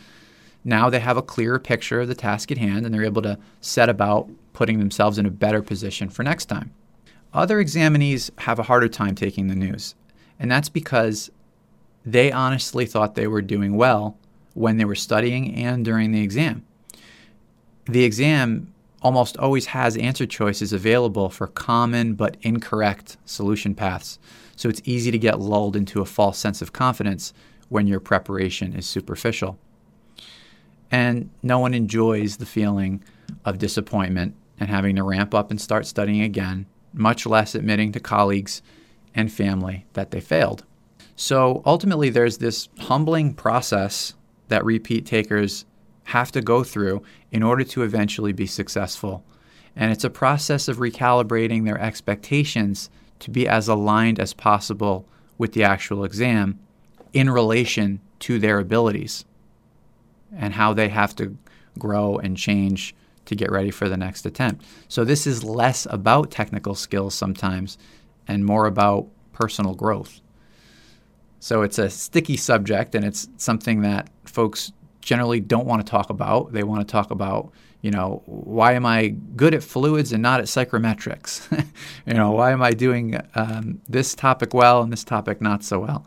now 0.64 0.90
they 0.90 1.00
have 1.00 1.16
a 1.16 1.22
clearer 1.22 1.58
picture 1.58 2.00
of 2.00 2.08
the 2.08 2.14
task 2.14 2.52
at 2.52 2.58
hand 2.58 2.84
and 2.84 2.94
they're 2.94 3.04
able 3.04 3.22
to 3.22 3.38
set 3.60 3.88
about 3.88 4.28
putting 4.52 4.78
themselves 4.78 5.18
in 5.18 5.24
a 5.24 5.30
better 5.30 5.62
position 5.62 6.10
for 6.10 6.22
next 6.22 6.46
time. 6.46 6.74
Other 7.32 7.62
examinees 7.62 8.30
have 8.40 8.58
a 8.58 8.64
harder 8.64 8.88
time 8.88 9.14
taking 9.14 9.48
the 9.48 9.54
news, 9.54 9.94
and 10.38 10.50
that's 10.50 10.68
because 10.68 11.30
they 12.12 12.32
honestly 12.32 12.86
thought 12.86 13.14
they 13.14 13.26
were 13.26 13.42
doing 13.42 13.76
well 13.76 14.16
when 14.54 14.78
they 14.78 14.84
were 14.84 14.94
studying 14.94 15.54
and 15.54 15.84
during 15.84 16.10
the 16.10 16.22
exam. 16.22 16.64
The 17.84 18.04
exam 18.04 18.72
almost 19.02 19.36
always 19.36 19.66
has 19.66 19.96
answer 19.96 20.26
choices 20.26 20.72
available 20.72 21.28
for 21.28 21.46
common 21.46 22.14
but 22.14 22.36
incorrect 22.42 23.16
solution 23.24 23.74
paths, 23.74 24.18
so 24.56 24.68
it's 24.68 24.82
easy 24.84 25.10
to 25.10 25.18
get 25.18 25.38
lulled 25.38 25.76
into 25.76 26.00
a 26.00 26.06
false 26.06 26.38
sense 26.38 26.62
of 26.62 26.72
confidence 26.72 27.32
when 27.68 27.86
your 27.86 28.00
preparation 28.00 28.74
is 28.74 28.86
superficial. 28.86 29.58
And 30.90 31.30
no 31.42 31.58
one 31.58 31.74
enjoys 31.74 32.38
the 32.38 32.46
feeling 32.46 33.04
of 33.44 33.58
disappointment 33.58 34.34
and 34.58 34.70
having 34.70 34.96
to 34.96 35.02
ramp 35.02 35.34
up 35.34 35.50
and 35.50 35.60
start 35.60 35.86
studying 35.86 36.22
again, 36.22 36.66
much 36.92 37.26
less 37.26 37.54
admitting 37.54 37.92
to 37.92 38.00
colleagues 38.00 38.62
and 39.14 39.30
family 39.30 39.86
that 39.92 40.10
they 40.10 40.20
failed. 40.20 40.64
So 41.20 41.62
ultimately, 41.66 42.10
there's 42.10 42.38
this 42.38 42.68
humbling 42.78 43.34
process 43.34 44.14
that 44.46 44.64
repeat 44.64 45.04
takers 45.04 45.64
have 46.04 46.30
to 46.30 46.40
go 46.40 46.62
through 46.62 47.02
in 47.32 47.42
order 47.42 47.64
to 47.64 47.82
eventually 47.82 48.32
be 48.32 48.46
successful. 48.46 49.24
And 49.74 49.90
it's 49.90 50.04
a 50.04 50.10
process 50.10 50.68
of 50.68 50.76
recalibrating 50.76 51.64
their 51.64 51.80
expectations 51.80 52.88
to 53.18 53.32
be 53.32 53.48
as 53.48 53.66
aligned 53.66 54.20
as 54.20 54.32
possible 54.32 55.08
with 55.38 55.54
the 55.54 55.64
actual 55.64 56.04
exam 56.04 56.60
in 57.12 57.28
relation 57.28 58.00
to 58.20 58.38
their 58.38 58.60
abilities 58.60 59.24
and 60.36 60.54
how 60.54 60.72
they 60.72 60.88
have 60.88 61.16
to 61.16 61.36
grow 61.80 62.18
and 62.18 62.36
change 62.36 62.94
to 63.24 63.34
get 63.34 63.50
ready 63.50 63.72
for 63.72 63.88
the 63.88 63.96
next 63.96 64.24
attempt. 64.24 64.64
So, 64.86 65.04
this 65.04 65.26
is 65.26 65.42
less 65.42 65.84
about 65.90 66.30
technical 66.30 66.76
skills 66.76 67.16
sometimes 67.16 67.76
and 68.28 68.44
more 68.44 68.66
about 68.66 69.08
personal 69.32 69.74
growth. 69.74 70.20
So, 71.40 71.62
it's 71.62 71.78
a 71.78 71.88
sticky 71.90 72.36
subject 72.36 72.94
and 72.94 73.04
it's 73.04 73.28
something 73.36 73.82
that 73.82 74.10
folks 74.24 74.72
generally 75.08 75.40
don't 75.40 75.66
want 75.66 75.84
to 75.84 75.90
talk 75.90 76.10
about. 76.10 76.52
They 76.52 76.62
want 76.62 76.86
to 76.86 76.92
talk 76.92 77.10
about, 77.10 77.50
you 77.80 77.90
know, 77.90 78.22
why 78.26 78.74
am 78.74 78.84
I 78.84 79.08
good 79.36 79.54
at 79.54 79.62
fluids 79.62 80.12
and 80.12 80.22
not 80.22 80.40
at 80.40 80.46
psychrometrics? 80.46 81.50
you 82.06 82.14
know, 82.14 82.32
why 82.32 82.52
am 82.52 82.62
I 82.62 82.72
doing 82.72 83.18
um, 83.34 83.80
this 83.88 84.14
topic 84.14 84.52
well 84.52 84.82
and 84.82 84.92
this 84.92 85.04
topic 85.04 85.40
not 85.40 85.64
so 85.64 85.80
well? 85.80 86.06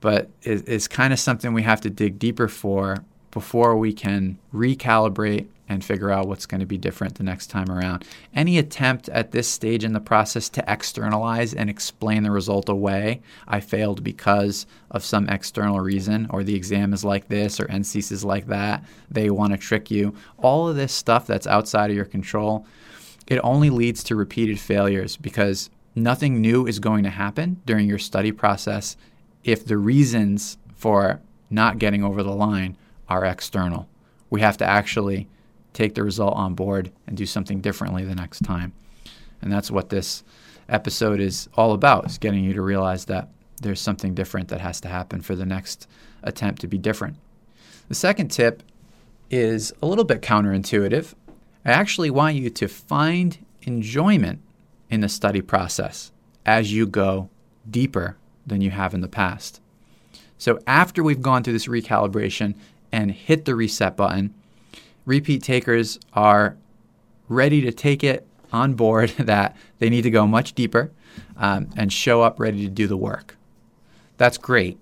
But 0.00 0.30
it, 0.42 0.68
it's 0.68 0.88
kind 0.88 1.12
of 1.12 1.20
something 1.20 1.52
we 1.52 1.62
have 1.62 1.80
to 1.82 1.90
dig 1.90 2.18
deeper 2.18 2.48
for 2.48 3.04
before 3.30 3.76
we 3.76 3.92
can 3.92 4.38
recalibrate 4.52 5.46
and 5.68 5.84
figure 5.84 6.10
out 6.10 6.28
what's 6.28 6.46
going 6.46 6.60
to 6.60 6.66
be 6.66 6.76
different 6.76 7.14
the 7.14 7.22
next 7.22 7.48
time 7.48 7.70
around. 7.70 8.04
Any 8.34 8.58
attempt 8.58 9.08
at 9.08 9.30
this 9.30 9.48
stage 9.48 9.84
in 9.84 9.92
the 9.92 10.00
process 10.00 10.48
to 10.50 10.64
externalize 10.72 11.54
and 11.54 11.70
explain 11.70 12.22
the 12.22 12.30
result 12.30 12.68
away, 12.68 13.22
I 13.48 13.60
failed 13.60 14.04
because 14.04 14.66
of 14.90 15.04
some 15.04 15.28
external 15.28 15.80
reason, 15.80 16.26
or 16.30 16.44
the 16.44 16.54
exam 16.54 16.92
is 16.92 17.04
like 17.04 17.28
this, 17.28 17.58
or 17.60 17.64
NCEES 17.66 18.12
is 18.12 18.24
like 18.24 18.46
that, 18.48 18.84
they 19.10 19.30
want 19.30 19.52
to 19.52 19.58
trick 19.58 19.90
you. 19.90 20.14
All 20.38 20.68
of 20.68 20.76
this 20.76 20.92
stuff 20.92 21.26
that's 21.26 21.46
outside 21.46 21.90
of 21.90 21.96
your 21.96 22.04
control, 22.04 22.66
it 23.26 23.40
only 23.42 23.70
leads 23.70 24.04
to 24.04 24.16
repeated 24.16 24.60
failures 24.60 25.16
because 25.16 25.70
nothing 25.94 26.40
new 26.40 26.66
is 26.66 26.78
going 26.78 27.04
to 27.04 27.10
happen 27.10 27.60
during 27.64 27.88
your 27.88 27.98
study 27.98 28.32
process 28.32 28.96
if 29.44 29.64
the 29.64 29.78
reasons 29.78 30.58
for 30.74 31.20
not 31.50 31.78
getting 31.78 32.04
over 32.04 32.22
the 32.22 32.34
line 32.34 32.76
are 33.08 33.24
external. 33.24 33.88
We 34.28 34.40
have 34.40 34.56
to 34.58 34.66
actually 34.66 35.28
take 35.74 35.94
the 35.94 36.02
result 36.02 36.34
on 36.36 36.54
board 36.54 36.90
and 37.06 37.16
do 37.16 37.26
something 37.26 37.60
differently 37.60 38.04
the 38.04 38.14
next 38.14 38.42
time. 38.44 38.72
And 39.42 39.52
that's 39.52 39.70
what 39.70 39.90
this 39.90 40.24
episode 40.68 41.20
is 41.20 41.48
all 41.54 41.72
about, 41.72 42.06
is 42.06 42.16
getting 42.16 42.44
you 42.44 42.54
to 42.54 42.62
realize 42.62 43.04
that 43.06 43.28
there's 43.60 43.80
something 43.80 44.14
different 44.14 44.48
that 44.48 44.60
has 44.60 44.80
to 44.80 44.88
happen 44.88 45.20
for 45.20 45.34
the 45.34 45.44
next 45.44 45.86
attempt 46.22 46.62
to 46.62 46.66
be 46.66 46.78
different. 46.78 47.16
The 47.88 47.94
second 47.94 48.28
tip 48.28 48.62
is 49.30 49.72
a 49.82 49.86
little 49.86 50.04
bit 50.04 50.22
counterintuitive. 50.22 51.14
I 51.64 51.72
actually 51.72 52.10
want 52.10 52.36
you 52.36 52.48
to 52.50 52.68
find 52.68 53.44
enjoyment 53.62 54.40
in 54.90 55.00
the 55.00 55.08
study 55.08 55.42
process 55.42 56.12
as 56.46 56.72
you 56.72 56.86
go 56.86 57.28
deeper 57.68 58.16
than 58.46 58.60
you 58.60 58.70
have 58.70 58.94
in 58.94 59.00
the 59.00 59.08
past. 59.08 59.60
So, 60.36 60.58
after 60.66 61.02
we've 61.02 61.22
gone 61.22 61.42
through 61.42 61.54
this 61.54 61.68
recalibration 61.68 62.54
and 62.92 63.10
hit 63.10 63.44
the 63.44 63.54
reset 63.54 63.96
button, 63.96 64.34
repeat 65.04 65.42
takers 65.42 65.98
are 66.12 66.56
ready 67.28 67.60
to 67.62 67.72
take 67.72 68.04
it 68.04 68.26
on 68.52 68.74
board 68.74 69.10
that 69.18 69.56
they 69.78 69.90
need 69.90 70.02
to 70.02 70.10
go 70.10 70.26
much 70.26 70.54
deeper 70.54 70.90
um, 71.36 71.68
and 71.76 71.92
show 71.92 72.22
up 72.22 72.40
ready 72.40 72.64
to 72.64 72.70
do 72.70 72.86
the 72.86 72.96
work. 72.96 73.36
That's 74.16 74.38
great. 74.38 74.78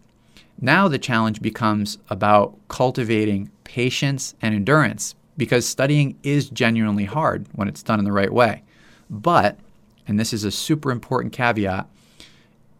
Now 0.61 0.89
the 0.89 0.99
challenge 0.99 1.41
becomes 1.43 1.99
about 2.09 2.57
cultivating 2.69 3.51
patience 3.65 4.35
and 4.43 4.55
endurance 4.55 5.15
because 5.37 5.67
studying 5.67 6.19
is 6.23 6.51
genuinely 6.51 7.07
hard 7.07 7.47
when 7.53 7.69
it's 7.69 7.83
done 7.83 7.99
in 7.99 8.05
the 8.05 8.13
right 8.13 8.33
way. 8.33 8.63
But, 9.09 9.59
and 10.07 10.21
this 10.21 10.33
is 10.33 10.45
a 10.45 10.51
super 10.51 10.91
important 10.91 11.33
caveat, 11.33 11.89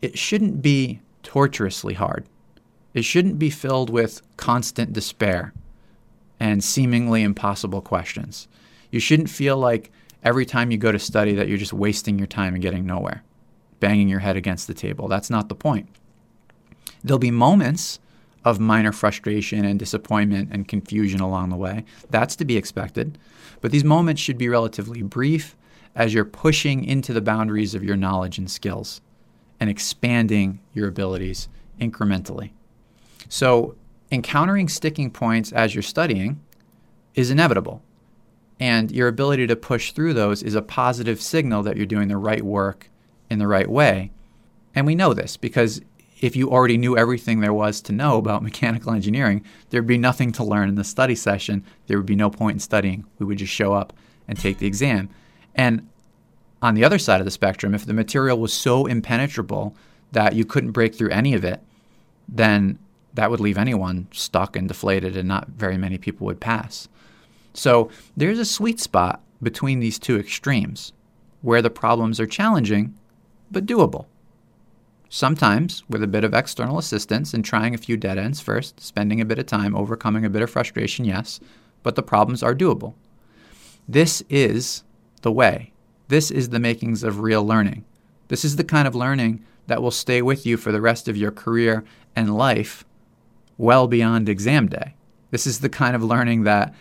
it 0.01 0.19
shouldn't 0.19 0.63
be 0.63 1.01
torturously 1.23 1.95
hard. 1.95 2.27
It 2.95 3.05
shouldn't 3.05 3.39
be 3.39 3.51
filled 3.51 3.89
with 3.89 4.21
constant 4.37 4.93
despair 4.93 5.53
and 6.43 6.65
seemingly 6.65 7.23
impossible 7.23 7.81
questions. 7.81 8.49
You 8.91 8.99
shouldn't 8.99 9.31
feel 9.31 9.57
like 9.57 9.93
every 10.25 10.45
time 10.45 10.73
you 10.73 10.77
go 10.77 10.91
to 10.91 10.99
study 10.99 11.37
that 11.37 11.47
you're 11.47 11.57
just 11.57 11.73
wasting 11.73 12.19
your 12.19 12.27
time 12.27 12.55
and 12.55 12.61
getting 12.61 12.85
nowhere, 12.85 13.23
banging 13.79 14.09
your 14.09 14.19
head 14.19 14.37
against 14.37 14.67
the 14.67 14.75
table. 14.75 15.07
That's 15.07 15.31
not 15.31 15.49
the 15.49 15.55
point. 15.55 15.89
There'll 17.05 17.21
be 17.21 17.31
moments 17.31 18.01
of 18.45 18.59
minor 18.59 18.91
frustration 18.91 19.65
and 19.65 19.79
disappointment 19.79 20.49
and 20.51 20.67
confusion 20.67 21.21
along 21.21 21.51
the 21.51 21.57
way. 21.57 21.85
That's 22.11 22.35
to 22.35 22.45
be 22.45 22.57
expected. 22.57 23.19
But 23.61 23.71
these 23.71 23.85
moments 23.85 24.21
should 24.21 24.37
be 24.37 24.49
relatively 24.49 25.01
brief 25.03 25.57
as 25.95 26.13
you're 26.13 26.25
pushing 26.25 26.85
into 26.85 27.13
the 27.13 27.21
boundaries 27.21 27.77
of 27.77 27.85
your 27.85 27.97
knowledge 27.97 28.37
and 28.37 28.51
skills 28.51 29.01
and 29.61 29.71
expanding 29.71 30.59
your 30.75 30.89
abilities 30.89 31.49
incrementally. 31.81 32.51
So, 33.29 33.77
encountering 34.13 34.69
sticking 34.69 35.11
points 35.11 35.51
as 35.51 35.75
you're 35.75 35.83
studying 35.83 36.41
is 37.15 37.31
inevitable. 37.31 37.83
And 38.61 38.93
your 38.93 39.09
ability 39.09 39.47
to 39.49 39.57
push 39.57 39.93
through 39.93 40.15
those 40.15 40.43
is 40.43 40.55
a 40.55 40.63
positive 40.63 41.21
signal 41.21 41.63
that 41.65 41.77
you're 41.77 41.87
doing 41.87 42.09
the 42.09 42.19
right 42.19 42.43
work 42.43 42.91
in 43.31 43.39
the 43.39 43.49
right 43.49 43.69
way. 43.69 44.13
And 44.75 44.87
we 44.87 44.95
know 44.95 45.15
this 45.15 45.37
because 45.37 45.81
if 46.21 46.37
you 46.37 46.51
already 46.51 46.79
knew 46.79 46.97
everything 46.97 47.41
there 47.41 47.55
was 47.55 47.81
to 47.81 47.93
know 47.93 48.19
about 48.19 48.43
mechanical 48.51 48.93
engineering, 48.93 49.45
there'd 49.71 49.87
be 49.87 49.99
nothing 49.99 50.31
to 50.33 50.45
learn 50.45 50.69
in 50.69 50.77
the 50.77 50.85
study 50.85 51.15
session. 51.15 51.65
There 51.87 51.97
would 51.97 52.07
be 52.07 52.15
no 52.15 52.31
point 52.31 52.57
in 52.57 52.61
studying. 52.61 53.07
We 53.19 53.27
would 53.27 53.39
just 53.39 53.53
show 53.53 53.73
up 53.73 53.93
and 54.29 54.39
take 54.39 54.59
the 54.59 54.67
exam. 54.67 55.09
And 55.55 55.89
on 56.61 56.75
the 56.75 56.85
other 56.85 56.99
side 56.99 57.21
of 57.21 57.25
the 57.25 57.33
spectrum, 57.33 57.75
if 57.75 57.87
the 57.87 57.95
material 57.95 58.39
was 58.39 58.53
so 58.53 58.87
impenetrable 58.87 59.75
that 60.13 60.35
you 60.35 60.45
couldn't 60.45 60.71
break 60.71 60.95
through 60.95 61.11
any 61.11 61.35
of 61.35 61.45
it, 61.45 61.61
then 62.29 62.79
that 63.15 63.31
would 63.31 63.41
leave 63.41 63.59
anyone 63.59 64.09
stuck 64.13 64.57
and 64.57 64.69
deflated, 64.69 65.17
and 65.17 65.29
not 65.29 65.49
very 65.49 65.77
many 65.77 65.99
people 65.99 66.27
would 66.27 66.41
pass. 66.41 66.89
So 67.55 67.91
there's 68.17 68.39
a 68.39 68.45
sweet 68.45 68.81
spot 68.81 69.23
between 69.43 69.81
these 69.81 69.99
two 69.99 70.19
extremes 70.19 70.93
where 71.43 71.63
the 71.63 71.71
problems 71.71 72.21
are 72.21 72.27
challenging 72.27 72.95
but 73.51 73.67
doable. 73.67 74.07
Sometimes 75.09 75.83
with 75.91 76.03
a 76.03 76.07
bit 76.07 76.25
of 76.25 76.33
external 76.33 76.79
assistance 76.79 77.35
and 77.35 77.45
trying 77.45 77.75
a 77.75 77.79
few 77.79 77.99
dead 77.99 78.17
ends 78.17 78.41
first, 78.41 78.81
spending 78.81 79.21
a 79.21 79.27
bit 79.27 79.39
of 79.39 79.45
time 79.45 79.77
overcoming 79.77 80.25
a 80.25 80.31
bit 80.31 80.41
of 80.41 80.49
frustration, 80.49 81.05
yes, 81.05 81.39
but 81.83 81.97
the 81.97 82.03
problems 82.03 82.43
are 82.43 82.55
doable. 82.55 82.95
This 83.87 84.23
is 84.31 84.85
the 85.21 85.33
way. 85.33 85.73
This 86.09 86.31
is 86.31 86.49
the 86.49 86.59
makings 86.59 87.03
of 87.03 87.21
real 87.21 87.45
learning. 87.45 87.85
This 88.29 88.45
is 88.45 88.57
the 88.57 88.65
kind 88.65 88.89
of 88.89 88.95
learning 88.95 89.45
that 89.67 89.83
will 89.83 89.91
stay 89.91 90.23
with 90.23 90.47
you 90.47 90.57
for 90.57 90.73
the 90.73 90.81
rest 90.81 91.09
of 91.09 91.17
your 91.17 91.31
career 91.31 91.85
and 92.17 92.35
life 92.35 92.85
well 93.59 93.87
beyond 93.87 94.29
exam 94.29 94.69
day. 94.69 94.95
This 95.31 95.47
is 95.47 95.61
the 95.61 95.69
kind 95.69 95.97
of 95.97 96.03
learning 96.03 96.45
that 96.45 96.75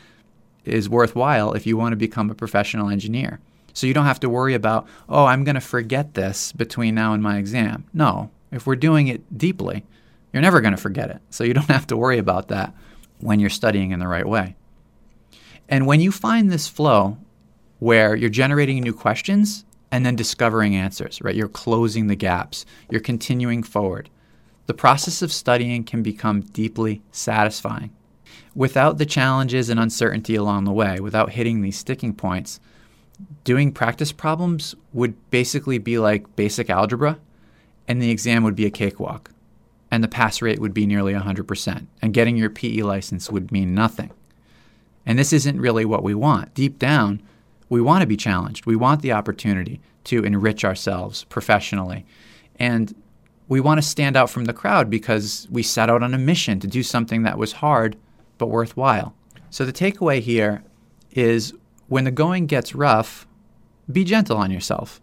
is 0.66 0.90
worthwhile 0.90 1.54
if 1.54 1.66
you 1.66 1.78
want 1.78 1.94
to 1.94 1.98
become 1.98 2.30
a 2.30 2.36
professional 2.36 2.90
engineer. 2.90 3.40
So 3.74 3.88
you 3.88 3.94
don't 3.94 4.06
have 4.06 4.20
to 4.22 4.30
worry 4.30 4.54
about, 4.54 4.88
oh, 5.08 5.26
I'm 5.26 5.44
going 5.44 5.56
to 5.56 5.62
forget 5.62 6.14
this 6.14 6.52
between 6.52 6.94
now 6.94 7.14
and 7.14 7.24
my 7.24 7.38
exam. 7.38 7.86
No, 7.94 8.30
if 8.52 8.68
we're 8.68 8.76
doing 8.76 9.08
it 9.08 9.38
deeply, 9.38 9.86
you're 10.34 10.42
never 10.42 10.62
going 10.62 10.76
to 10.76 10.82
forget 10.82 11.10
it. 11.10 11.22
So 11.30 11.44
you 11.44 11.54
don't 11.54 11.70
have 11.70 11.88
to 11.88 11.98
worry 11.98 12.18
about 12.18 12.50
that 12.50 12.74
when 13.20 13.40
you're 13.40 13.50
studying 13.50 13.92
in 13.92 14.00
the 14.00 14.08
right 14.08 14.28
way. 14.28 14.56
And 15.70 15.88
when 15.88 16.02
you 16.02 16.12
find 16.12 16.52
this 16.52 16.68
flow 16.68 17.18
where 17.80 18.16
you're 18.16 18.30
generating 18.30 18.82
new 18.82 18.94
questions 18.94 19.66
and 19.92 20.06
then 20.06 20.16
discovering 20.16 20.76
answers, 20.76 21.22
right? 21.22 21.36
You're 21.36 21.48
closing 21.48 22.08
the 22.08 22.16
gaps, 22.16 22.66
you're 22.90 23.02
continuing 23.02 23.64
forward. 23.64 24.10
The 24.72 24.78
process 24.78 25.22
of 25.22 25.34
studying 25.34 25.84
can 25.84 26.02
become 26.02 26.40
deeply 26.40 27.02
satisfying. 27.12 27.92
Without 28.56 29.00
the 29.00 29.06
challenges 29.06 29.68
and 29.68 29.78
uncertainty 29.78 30.34
along 30.34 30.64
the 30.64 30.72
way, 30.72 31.02
without 31.02 31.34
hitting 31.34 31.60
these 31.60 31.78
sticking 31.78 32.14
points, 32.14 32.62
doing 33.44 33.74
practice 33.74 34.14
problems 34.14 34.74
would 34.94 35.30
basically 35.30 35.78
be 35.78 36.00
like 36.00 36.38
basic 36.38 36.70
algebra, 36.70 37.20
and 37.86 38.02
the 38.02 38.12
exam 38.12 38.44
would 38.44 38.56
be 38.56 38.66
a 38.66 38.70
cakewalk, 38.70 39.32
and 39.92 40.02
the 40.02 40.08
pass 40.08 40.42
rate 40.42 40.60
would 40.60 40.74
be 40.74 40.86
nearly 40.86 41.12
100%, 41.12 41.88
and 42.02 42.14
getting 42.14 42.38
your 42.38 42.50
PE 42.50 42.78
license 42.78 43.30
would 43.30 43.52
mean 43.52 43.76
nothing. 43.76 44.12
And 45.06 45.20
this 45.20 45.34
isn't 45.34 45.60
really 45.60 45.84
what 45.84 46.02
we 46.02 46.16
want. 46.16 46.54
Deep 46.54 46.80
down, 46.80 47.22
we 47.68 47.82
want 47.82 48.04
to 48.04 48.08
be 48.08 48.16
challenged. 48.16 48.66
We 48.66 48.78
want 48.78 49.02
the 49.02 49.12
opportunity 49.12 49.82
to 50.06 50.24
enrich 50.24 50.64
ourselves 50.64 51.26
professionally. 51.26 52.06
And 52.58 52.96
we 53.48 53.60
want 53.60 53.82
to 53.82 53.88
stand 53.88 54.16
out 54.16 54.30
from 54.30 54.46
the 54.46 54.54
crowd 54.54 54.90
because 54.90 55.48
we 55.52 55.64
set 55.64 55.90
out 55.90 56.04
on 56.04 56.14
a 56.14 56.18
mission 56.18 56.60
to 56.60 56.68
do 56.68 56.84
something 56.84 57.24
that 57.24 57.38
was 57.38 57.54
hard 57.54 57.98
but 58.38 58.48
worthwhile. 58.48 59.14
So 59.50 59.66
the 59.66 59.74
takeaway 59.74 60.22
here 60.22 60.64
is 61.12 61.54
when 61.88 62.06
the 62.06 62.12
going 62.12 62.46
gets 62.46 62.74
rough, 62.74 63.28
be 63.92 64.04
gentle 64.04 64.38
on 64.38 64.52
yourself. 64.52 65.02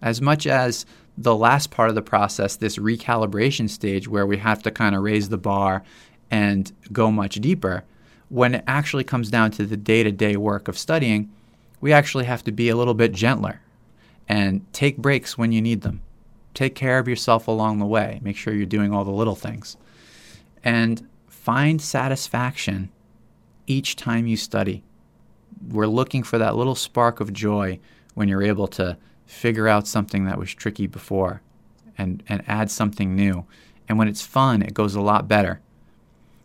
As 0.00 0.20
much 0.20 0.46
as 0.46 0.86
the 1.16 1.36
last 1.36 1.70
part 1.70 1.88
of 1.88 1.94
the 1.94 2.02
process, 2.02 2.56
this 2.56 2.78
recalibration 2.78 3.68
stage 3.68 4.08
where 4.08 4.26
we 4.26 4.38
have 4.38 4.62
to 4.62 4.70
kind 4.70 4.94
of 4.94 5.02
raise 5.02 5.28
the 5.28 5.36
bar 5.36 5.82
and 6.30 6.72
go 6.92 7.10
much 7.10 7.34
deeper, 7.36 7.84
when 8.28 8.54
it 8.54 8.64
actually 8.66 9.04
comes 9.04 9.30
down 9.30 9.50
to 9.50 9.66
the 9.66 9.76
day 9.76 10.02
to 10.02 10.12
day 10.12 10.36
work 10.36 10.68
of 10.68 10.78
studying, 10.78 11.30
we 11.80 11.92
actually 11.92 12.24
have 12.24 12.44
to 12.44 12.52
be 12.52 12.68
a 12.68 12.76
little 12.76 12.94
bit 12.94 13.12
gentler 13.12 13.60
and 14.28 14.64
take 14.72 14.96
breaks 14.98 15.36
when 15.36 15.52
you 15.52 15.60
need 15.60 15.82
them. 15.82 16.00
Take 16.58 16.74
care 16.74 16.98
of 16.98 17.06
yourself 17.06 17.46
along 17.46 17.78
the 17.78 17.86
way. 17.86 18.18
Make 18.20 18.36
sure 18.36 18.52
you're 18.52 18.66
doing 18.66 18.92
all 18.92 19.04
the 19.04 19.12
little 19.12 19.36
things. 19.36 19.76
And 20.64 21.08
find 21.28 21.80
satisfaction 21.80 22.90
each 23.68 23.94
time 23.94 24.26
you 24.26 24.36
study 24.36 24.82
we're 25.66 25.86
looking 25.86 26.22
for 26.22 26.38
that 26.38 26.56
little 26.56 26.74
spark 26.74 27.20
of 27.20 27.32
joy 27.32 27.78
when 28.14 28.28
you're 28.28 28.42
able 28.42 28.66
to 28.68 28.96
figure 29.26 29.68
out 29.68 29.86
something 29.86 30.24
that 30.24 30.38
was 30.38 30.54
tricky 30.54 30.86
before 30.86 31.42
and, 31.96 32.22
and 32.28 32.42
add 32.46 32.70
something 32.70 33.14
new. 33.14 33.44
And 33.88 33.98
when 33.98 34.08
it's 34.08 34.22
fun, 34.22 34.62
it 34.62 34.74
goes 34.74 34.94
a 34.94 35.00
lot 35.00 35.28
better. 35.28 35.60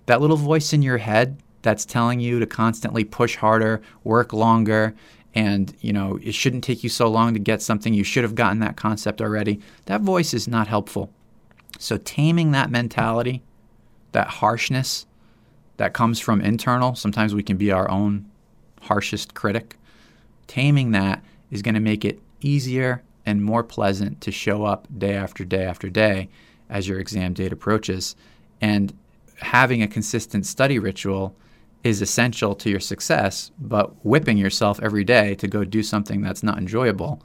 That 0.06 0.22
little 0.22 0.38
voice 0.38 0.74
in 0.74 0.82
your 0.82 0.98
head 0.98 1.38
that's 1.62 1.86
telling 1.86 2.20
you 2.20 2.40
to 2.40 2.46
constantly 2.46 3.04
push 3.04 3.38
harder, 3.38 3.82
work 4.04 4.34
longer, 4.34 4.94
and 5.36 5.76
you 5.82 5.92
know 5.94 6.20
it 6.22 6.34
shouldn't 6.34 6.64
take 6.64 6.84
you 6.84 6.90
so 6.90 7.08
long 7.08 7.34
to 7.34 7.40
get 7.40 7.62
something 7.62 7.94
you 7.94 8.04
should 8.04 8.24
have 8.24 8.36
gotten 8.36 8.60
that 8.60 8.78
concept 8.78 9.22
already 9.22 9.60
that 9.86 10.02
voice 10.02 10.34
is 10.34 10.48
not 10.48 10.68
helpful 10.68 11.12
so 11.80 11.98
taming 11.98 12.52
that 12.52 12.70
mentality 12.70 13.42
that 14.12 14.28
harshness 14.28 15.06
that 15.78 15.94
comes 15.94 16.20
from 16.20 16.42
internal 16.42 16.96
sometimes 16.96 17.34
we 17.34 17.44
can 17.44 17.58
be 17.58 17.72
our 17.72 17.90
own 17.90 18.30
harshest 18.84 19.34
critic. 19.34 19.78
Taming 20.48 20.92
that 20.92 21.24
is 21.52 21.62
going 21.62 21.76
to 21.76 21.82
make 21.82 22.06
it 22.06 22.20
easier 22.42 23.04
and 23.26 23.44
more 23.44 23.64
pleasant 23.64 24.22
to 24.22 24.32
show 24.32 24.66
up 24.66 24.88
day 24.98 25.14
after 25.14 25.46
day 25.46 25.64
after 25.64 25.90
day 25.90 26.30
as 26.70 26.88
your 26.88 27.00
exam 27.00 27.34
date 27.34 27.54
approaches. 27.54 28.16
And 28.62 28.94
having 29.38 29.82
a 29.82 29.88
consistent 29.88 30.46
study 30.46 30.80
ritual 30.80 31.36
is 31.84 32.02
essential 32.02 32.56
to 32.56 32.70
your 32.70 32.80
success, 32.80 33.52
but 33.60 34.06
whipping 34.06 34.38
yourself 34.38 34.80
every 34.82 35.04
day 35.04 35.36
to 35.36 35.48
go 35.48 35.64
do 35.64 35.84
something 35.84 36.22
that's 36.22 36.44
not 36.44 36.58
enjoyable 36.58 37.22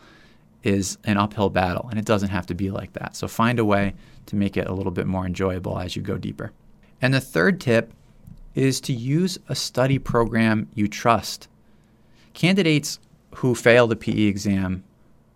is 0.64 0.98
an 1.04 1.16
uphill 1.16 1.50
battle, 1.50 1.86
and 1.90 1.98
it 1.98 2.04
doesn't 2.04 2.30
have 2.30 2.46
to 2.46 2.54
be 2.54 2.70
like 2.70 2.92
that. 2.94 3.14
So 3.14 3.28
find 3.28 3.58
a 3.58 3.64
way 3.64 3.94
to 4.26 4.36
make 4.36 4.56
it 4.56 4.66
a 4.66 4.72
little 4.72 4.90
bit 4.90 5.06
more 5.06 5.24
enjoyable 5.24 5.78
as 5.78 5.94
you 5.94 6.02
go 6.02 6.18
deeper. 6.18 6.52
And 7.00 7.14
the 7.14 7.20
third 7.20 7.60
tip 7.60 7.92
is 8.54 8.80
to 8.82 8.92
use 8.92 9.38
a 9.48 9.54
study 9.54 9.98
program 9.98 10.68
you 10.74 10.88
trust. 10.88 11.48
Candidates 12.34 12.98
who 13.36 13.54
fail 13.54 13.86
the 13.86 13.94
PE 13.94 14.22
exam, 14.22 14.82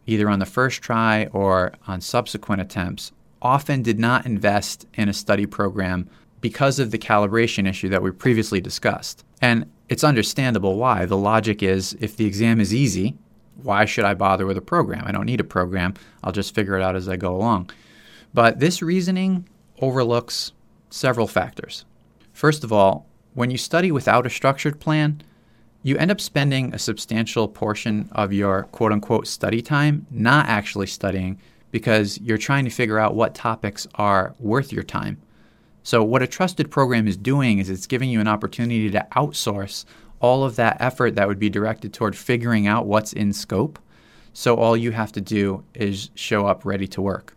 either 0.07 0.29
on 0.29 0.41
the 0.41 0.47
first 0.47 0.83
try 0.83 1.27
or 1.27 1.73
on 1.87 2.01
subsequent 2.01 2.61
attempts, 2.61 3.13
often 3.41 3.83
did 3.83 3.99
not 3.99 4.27
invest 4.27 4.87
in 4.95 5.09
a 5.09 5.13
study 5.13 5.47
program 5.47 6.09
because 6.43 6.79
of 6.79 6.91
the 6.91 6.99
calibration 6.99 7.67
issue 7.67 7.89
that 7.89 8.03
we 8.03 8.11
previously 8.11 8.61
discussed. 8.61 9.25
And 9.41 9.71
it's 9.89 10.05
understandable 10.05 10.77
why. 10.77 11.07
The 11.07 11.17
logic 11.17 11.63
is 11.63 11.97
if 12.01 12.17
the 12.17 12.27
exam 12.27 12.61
is 12.61 12.75
easy, 12.75 13.17
why 13.63 13.87
should 13.87 14.05
I 14.05 14.13
bother 14.15 14.45
with 14.45 14.59
a 14.59 14.63
program? 14.63 15.05
I 15.07 15.13
don't 15.13 15.25
need 15.25 15.41
a 15.41 15.45
program. 15.45 15.95
I'll 16.23 16.33
just 16.33 16.55
figure 16.55 16.77
it 16.77 16.83
out 16.83 16.97
as 16.97 17.09
I 17.09 17.17
go 17.17 17.35
along. 17.35 17.71
But 18.35 18.59
this 18.59 18.83
reasoning 18.83 19.49
overlooks 19.81 20.53
several 20.91 21.27
factors. 21.27 21.85
First 22.33 22.65
of 22.65 22.73
all, 22.73 23.07
when 23.35 23.51
you 23.51 23.59
study 23.59 23.91
without 23.91 24.27
a 24.27 24.31
structured 24.31 24.81
plan, 24.81 25.23
you 25.83 25.97
end 25.97 26.11
up 26.11 26.21
spending 26.21 26.75
a 26.75 26.79
substantial 26.79 27.49
portion 27.49 28.09
of 28.13 28.33
your 28.33 28.65
quote 28.65 28.93
unquote 28.93 29.27
study 29.27 29.63
time 29.63 30.07
not 30.11 30.47
actually 30.47 30.87
studying 30.87 31.41
because 31.71 32.21
you're 32.21 32.39
trying 32.39 32.65
to 32.65 32.71
figure 32.71 32.99
out 32.99 33.15
what 33.15 33.35
topics 33.35 33.87
are 33.95 34.35
worth 34.39 34.73
your 34.73 34.83
time. 34.83 35.21
So, 35.83 36.03
what 36.03 36.23
a 36.23 36.27
trusted 36.27 36.71
program 36.71 37.09
is 37.09 37.17
doing 37.17 37.59
is 37.59 37.69
it's 37.69 37.87
giving 37.87 38.11
you 38.11 38.21
an 38.21 38.29
opportunity 38.29 38.91
to 38.91 39.07
outsource 39.17 39.85
all 40.21 40.45
of 40.45 40.57
that 40.57 40.77
effort 40.81 41.17
that 41.17 41.27
would 41.27 41.39
be 41.39 41.51
directed 41.51 41.93
toward 41.93 42.17
figuring 42.17 42.67
out 42.67 42.87
what's 42.87 43.13
in 43.13 43.33
scope. 43.33 43.79
So, 44.33 44.55
all 44.57 44.77
you 44.77 44.93
have 44.93 45.13
to 45.13 45.21
do 45.21 45.65
is 45.75 46.11
show 46.15 46.47
up 46.47 46.65
ready 46.65 46.87
to 46.89 47.03
work. 47.03 47.37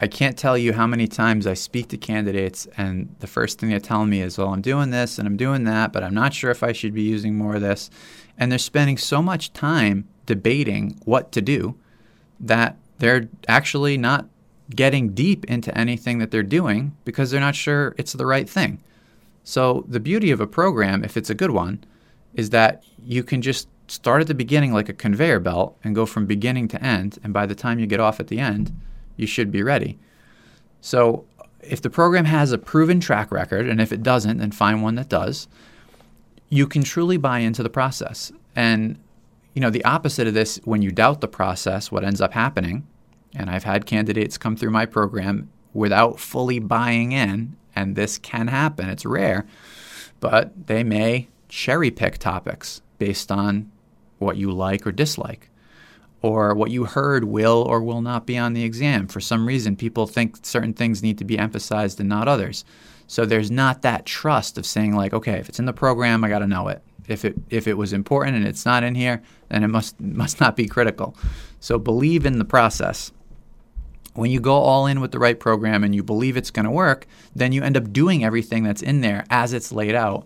I 0.00 0.08
can't 0.08 0.36
tell 0.36 0.58
you 0.58 0.72
how 0.72 0.86
many 0.86 1.06
times 1.06 1.46
I 1.46 1.54
speak 1.54 1.88
to 1.88 1.96
candidates, 1.96 2.66
and 2.76 3.14
the 3.20 3.26
first 3.26 3.58
thing 3.58 3.70
they 3.70 3.78
tell 3.78 4.04
me 4.06 4.22
is, 4.22 4.38
Well, 4.38 4.48
I'm 4.48 4.62
doing 4.62 4.90
this 4.90 5.18
and 5.18 5.28
I'm 5.28 5.36
doing 5.36 5.64
that, 5.64 5.92
but 5.92 6.02
I'm 6.02 6.14
not 6.14 6.34
sure 6.34 6.50
if 6.50 6.62
I 6.62 6.72
should 6.72 6.94
be 6.94 7.02
using 7.02 7.34
more 7.36 7.56
of 7.56 7.62
this. 7.62 7.90
And 8.36 8.50
they're 8.50 8.58
spending 8.58 8.98
so 8.98 9.22
much 9.22 9.52
time 9.52 10.08
debating 10.26 10.98
what 11.04 11.30
to 11.32 11.40
do 11.40 11.76
that 12.40 12.76
they're 12.98 13.28
actually 13.48 13.96
not 13.96 14.26
getting 14.70 15.10
deep 15.10 15.44
into 15.46 15.76
anything 15.76 16.18
that 16.18 16.30
they're 16.30 16.42
doing 16.42 16.96
because 17.04 17.30
they're 17.30 17.40
not 17.40 17.54
sure 17.54 17.94
it's 17.98 18.12
the 18.12 18.26
right 18.26 18.48
thing. 18.48 18.82
So, 19.42 19.84
the 19.86 20.00
beauty 20.00 20.30
of 20.30 20.40
a 20.40 20.46
program, 20.46 21.04
if 21.04 21.16
it's 21.16 21.28
a 21.28 21.34
good 21.34 21.50
one, 21.50 21.84
is 22.32 22.50
that 22.50 22.82
you 23.02 23.22
can 23.22 23.42
just 23.42 23.68
start 23.88 24.22
at 24.22 24.26
the 24.26 24.34
beginning 24.34 24.72
like 24.72 24.88
a 24.88 24.94
conveyor 24.94 25.40
belt 25.40 25.76
and 25.84 25.94
go 25.94 26.06
from 26.06 26.24
beginning 26.24 26.68
to 26.68 26.82
end. 26.82 27.18
And 27.22 27.34
by 27.34 27.44
the 27.44 27.54
time 27.54 27.78
you 27.78 27.86
get 27.86 28.00
off 28.00 28.20
at 28.20 28.28
the 28.28 28.38
end, 28.38 28.74
you 29.16 29.26
should 29.26 29.52
be 29.52 29.62
ready. 29.62 29.98
So, 30.80 31.26
if 31.60 31.82
the 31.82 31.90
program 31.90 32.24
has 32.24 32.52
a 32.52 32.58
proven 32.58 33.00
track 33.00 33.30
record, 33.30 33.68
and 33.68 33.80
if 33.80 33.92
it 33.92 34.02
doesn't, 34.02 34.38
then 34.38 34.50
find 34.50 34.82
one 34.82 34.94
that 34.94 35.08
does, 35.08 35.46
you 36.48 36.66
can 36.66 36.82
truly 36.82 37.16
buy 37.16 37.40
into 37.40 37.62
the 37.62 37.70
process. 37.70 38.32
And, 38.56 38.98
you 39.54 39.60
know, 39.60 39.70
the 39.70 39.84
opposite 39.84 40.26
of 40.26 40.34
this, 40.34 40.58
when 40.64 40.82
you 40.82 40.90
doubt 40.90 41.20
the 41.20 41.28
process, 41.28 41.90
what 41.92 42.04
ends 42.04 42.20
up 42.20 42.32
happening 42.32 42.86
and 43.34 43.50
I've 43.50 43.64
had 43.64 43.86
candidates 43.86 44.38
come 44.38 44.56
through 44.56 44.70
my 44.70 44.86
program 44.86 45.50
without 45.72 46.20
fully 46.20 46.58
buying 46.58 47.12
in, 47.12 47.56
and 47.74 47.96
this 47.96 48.18
can 48.18 48.48
happen. 48.48 48.88
It's 48.88 49.04
rare, 49.04 49.46
but 50.20 50.66
they 50.66 50.84
may 50.84 51.28
cherry 51.48 51.90
pick 51.90 52.18
topics 52.18 52.80
based 52.98 53.30
on 53.30 53.70
what 54.18 54.36
you 54.36 54.50
like 54.50 54.86
or 54.86 54.92
dislike, 54.92 55.50
or 56.22 56.54
what 56.54 56.70
you 56.70 56.84
heard 56.84 57.24
will 57.24 57.62
or 57.62 57.82
will 57.82 58.00
not 58.00 58.26
be 58.26 58.38
on 58.38 58.54
the 58.54 58.64
exam. 58.64 59.08
For 59.08 59.20
some 59.20 59.46
reason, 59.46 59.76
people 59.76 60.06
think 60.06 60.44
certain 60.46 60.72
things 60.72 61.02
need 61.02 61.18
to 61.18 61.24
be 61.24 61.38
emphasized 61.38 62.00
and 62.00 62.08
not 62.08 62.28
others. 62.28 62.64
So 63.06 63.26
there's 63.26 63.50
not 63.50 63.82
that 63.82 64.06
trust 64.06 64.56
of 64.56 64.64
saying 64.64 64.94
like, 64.94 65.12
okay, 65.12 65.38
if 65.38 65.48
it's 65.48 65.58
in 65.58 65.66
the 65.66 65.72
program, 65.72 66.24
I 66.24 66.28
got 66.28 66.38
to 66.38 66.46
know 66.46 66.68
it. 66.68 66.82
If 67.06 67.24
it 67.26 67.34
if 67.50 67.68
it 67.68 67.74
was 67.74 67.92
important 67.92 68.36
and 68.36 68.46
it's 68.46 68.64
not 68.64 68.82
in 68.82 68.94
here, 68.94 69.22
then 69.50 69.62
it 69.62 69.68
must 69.68 70.00
must 70.22 70.40
not 70.40 70.56
be 70.56 70.66
critical. 70.66 71.16
So 71.60 71.78
believe 71.78 72.24
in 72.24 72.38
the 72.38 72.44
process 72.44 73.12
when 74.14 74.30
you 74.30 74.40
go 74.40 74.54
all 74.54 74.86
in 74.86 75.00
with 75.00 75.12
the 75.12 75.18
right 75.18 75.38
program 75.38 75.84
and 75.84 75.94
you 75.94 76.02
believe 76.02 76.36
it's 76.36 76.50
going 76.50 76.64
to 76.64 76.70
work, 76.70 77.06
then 77.34 77.52
you 77.52 77.62
end 77.62 77.76
up 77.76 77.92
doing 77.92 78.24
everything 78.24 78.62
that's 78.62 78.82
in 78.82 79.00
there 79.00 79.24
as 79.28 79.52
it's 79.52 79.72
laid 79.72 79.94
out, 79.94 80.24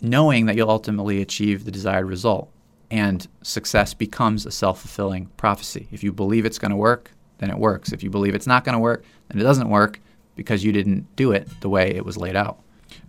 knowing 0.00 0.46
that 0.46 0.56
you'll 0.56 0.70
ultimately 0.70 1.20
achieve 1.20 1.64
the 1.64 1.70
desired 1.70 2.06
result. 2.06 2.50
And 2.90 3.26
success 3.42 3.92
becomes 3.92 4.46
a 4.46 4.50
self 4.50 4.80
fulfilling 4.80 5.26
prophecy. 5.36 5.88
If 5.92 6.02
you 6.02 6.10
believe 6.10 6.46
it's 6.46 6.58
going 6.58 6.70
to 6.70 6.76
work, 6.76 7.10
then 7.36 7.50
it 7.50 7.58
works. 7.58 7.92
If 7.92 8.02
you 8.02 8.08
believe 8.08 8.34
it's 8.34 8.46
not 8.46 8.64
going 8.64 8.74
to 8.74 8.80
work, 8.80 9.04
then 9.28 9.40
it 9.40 9.44
doesn't 9.44 9.68
work 9.68 10.00
because 10.34 10.64
you 10.64 10.72
didn't 10.72 11.14
do 11.14 11.32
it 11.32 11.48
the 11.60 11.68
way 11.68 11.94
it 11.94 12.04
was 12.04 12.16
laid 12.16 12.34
out. 12.34 12.60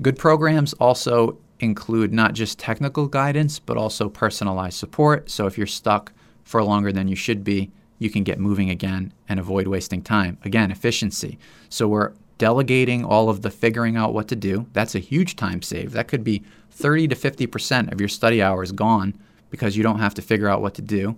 Good 0.02 0.18
programs 0.18 0.74
also 0.74 1.38
include 1.60 2.12
not 2.12 2.34
just 2.34 2.60
technical 2.60 3.08
guidance, 3.08 3.60
but 3.60 3.78
also 3.78 4.10
personalized 4.10 4.78
support. 4.78 5.30
So 5.30 5.46
if 5.46 5.58
you're 5.58 5.68
stuck 5.68 6.12
for 6.44 6.64
longer 6.64 6.92
than 6.92 7.08
you 7.08 7.16
should 7.16 7.44
be, 7.44 7.72
you 8.00 8.10
can 8.10 8.24
get 8.24 8.40
moving 8.40 8.70
again 8.70 9.14
and 9.28 9.40
avoid 9.40 9.68
wasting 9.68 10.02
time. 10.02 10.38
Again, 10.44 10.72
efficiency. 10.72 11.38
So 11.70 11.88
we're 11.88 12.14
delegating 12.38 13.04
all 13.04 13.30
of 13.30 13.42
the 13.42 13.52
figuring 13.52 13.98
out 13.98 14.14
what 14.14 14.28
to 14.30 14.36
do. 14.36 14.66
That's 14.74 14.96
a 14.96 15.00
huge 15.00 15.36
time 15.36 15.62
save. 15.62 15.92
That 15.92 16.08
could 16.08 16.24
be 16.24 16.44
30 16.72 17.10
to 17.10 17.16
50% 17.16 17.92
of 17.92 18.00
your 18.00 18.08
study 18.08 18.42
hours 18.42 18.72
gone 18.72 19.14
because 19.50 19.76
you 19.76 19.84
don't 19.84 20.00
have 20.00 20.14
to 20.16 20.22
figure 20.22 20.48
out 20.48 20.62
what 20.62 20.74
to 20.76 20.82
do. 20.82 21.18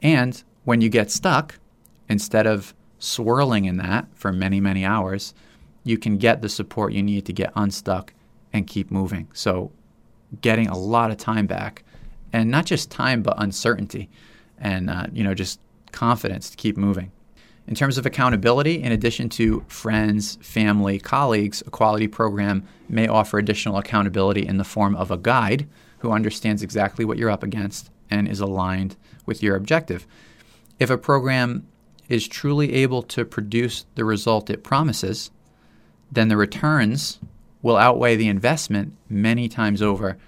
And 0.00 0.42
when 0.64 0.80
you 0.80 0.88
get 0.88 1.10
stuck, 1.10 1.58
instead 2.08 2.46
of 2.46 2.74
swirling 2.98 3.64
in 3.64 3.76
that 3.78 4.06
for 4.14 4.32
many, 4.32 4.60
many 4.60 4.84
hours, 4.84 5.34
you 5.84 5.98
can 5.98 6.16
get 6.18 6.40
the 6.40 6.48
support 6.48 6.92
you 6.92 7.02
need 7.02 7.26
to 7.26 7.32
get 7.32 7.52
unstuck 7.56 8.14
and 8.52 8.66
keep 8.66 8.90
moving. 8.90 9.28
So, 9.32 9.72
getting 10.40 10.68
a 10.68 10.78
lot 10.78 11.10
of 11.10 11.16
time 11.16 11.46
back, 11.46 11.84
and 12.32 12.50
not 12.50 12.64
just 12.64 12.90
time, 12.90 13.22
but 13.22 13.34
uncertainty, 13.38 14.08
and 14.58 14.88
uh, 14.88 15.06
you 15.12 15.24
know, 15.24 15.34
just 15.34 15.58
confidence 15.92 16.50
to 16.50 16.56
keep 16.56 16.76
moving. 16.76 17.12
In 17.66 17.74
terms 17.74 17.96
of 17.96 18.06
accountability, 18.06 18.82
in 18.82 18.90
addition 18.90 19.28
to 19.30 19.64
friends, 19.68 20.36
family, 20.42 20.98
colleagues, 20.98 21.62
a 21.66 21.70
quality 21.70 22.08
program 22.08 22.66
may 22.88 23.06
offer 23.06 23.38
additional 23.38 23.78
accountability 23.78 24.44
in 24.46 24.56
the 24.56 24.64
form 24.64 24.96
of 24.96 25.10
a 25.10 25.16
guide 25.16 25.68
who 26.00 26.10
understands 26.10 26.62
exactly 26.62 27.04
what 27.04 27.18
you're 27.18 27.30
up 27.30 27.44
against 27.44 27.90
and 28.10 28.26
is 28.26 28.40
aligned 28.40 28.96
with 29.24 29.42
your 29.42 29.54
objective. 29.54 30.06
If 30.80 30.90
a 30.90 30.98
program 30.98 31.66
is 32.08 32.26
truly 32.26 32.72
able 32.74 33.02
to 33.04 33.24
produce 33.24 33.86
the 33.94 34.04
result 34.04 34.50
it 34.50 34.64
promises, 34.64 35.30
then 36.10 36.28
the 36.28 36.36
returns 36.36 37.20
will 37.62 37.76
outweigh 37.76 38.16
the 38.16 38.28
investment 38.28 38.94
many 39.08 39.48
times 39.48 39.80
over, 39.80 40.18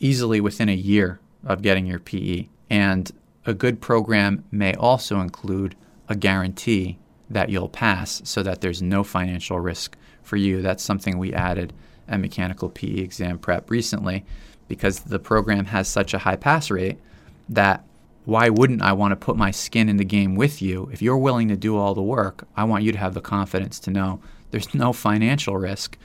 easily 0.00 0.40
within 0.40 0.68
a 0.68 0.74
year 0.74 1.20
of 1.44 1.62
getting 1.62 1.86
your 1.86 2.00
PE. 2.00 2.48
And 2.68 3.10
a 3.46 3.54
good 3.54 3.80
program 3.80 4.44
may 4.50 4.74
also 4.74 5.20
include 5.20 5.74
a 6.08 6.14
guarantee 6.14 6.98
that 7.28 7.48
you'll 7.48 7.68
pass 7.68 8.20
so 8.24 8.42
that 8.42 8.60
there's 8.60 8.82
no 8.82 9.04
financial 9.04 9.60
risk 9.60 9.96
for 10.22 10.36
you. 10.36 10.60
That's 10.60 10.82
something 10.82 11.16
we 11.16 11.32
added 11.32 11.72
at 12.08 12.20
Mechanical 12.20 12.68
PE 12.68 12.98
Exam 12.98 13.38
Prep 13.38 13.70
recently 13.70 14.24
because 14.68 15.00
the 15.00 15.18
program 15.18 15.66
has 15.66 15.88
such 15.88 16.12
a 16.12 16.18
high 16.18 16.36
pass 16.36 16.70
rate 16.70 16.98
that 17.48 17.84
why 18.24 18.48
wouldn't 18.48 18.82
I 18.82 18.92
want 18.92 19.12
to 19.12 19.16
put 19.16 19.36
my 19.36 19.50
skin 19.50 19.88
in 19.88 19.96
the 19.96 20.04
game 20.04 20.34
with 20.34 20.60
you? 20.60 20.88
If 20.92 21.00
you're 21.00 21.16
willing 21.16 21.48
to 21.48 21.56
do 21.56 21.76
all 21.76 21.94
the 21.94 22.02
work, 22.02 22.46
I 22.56 22.64
want 22.64 22.84
you 22.84 22.92
to 22.92 22.98
have 22.98 23.14
the 23.14 23.20
confidence 23.20 23.80
to 23.80 23.90
know 23.90 24.20
there's 24.50 24.74
no 24.74 24.92
financial 24.92 25.56
risk. 25.56 25.96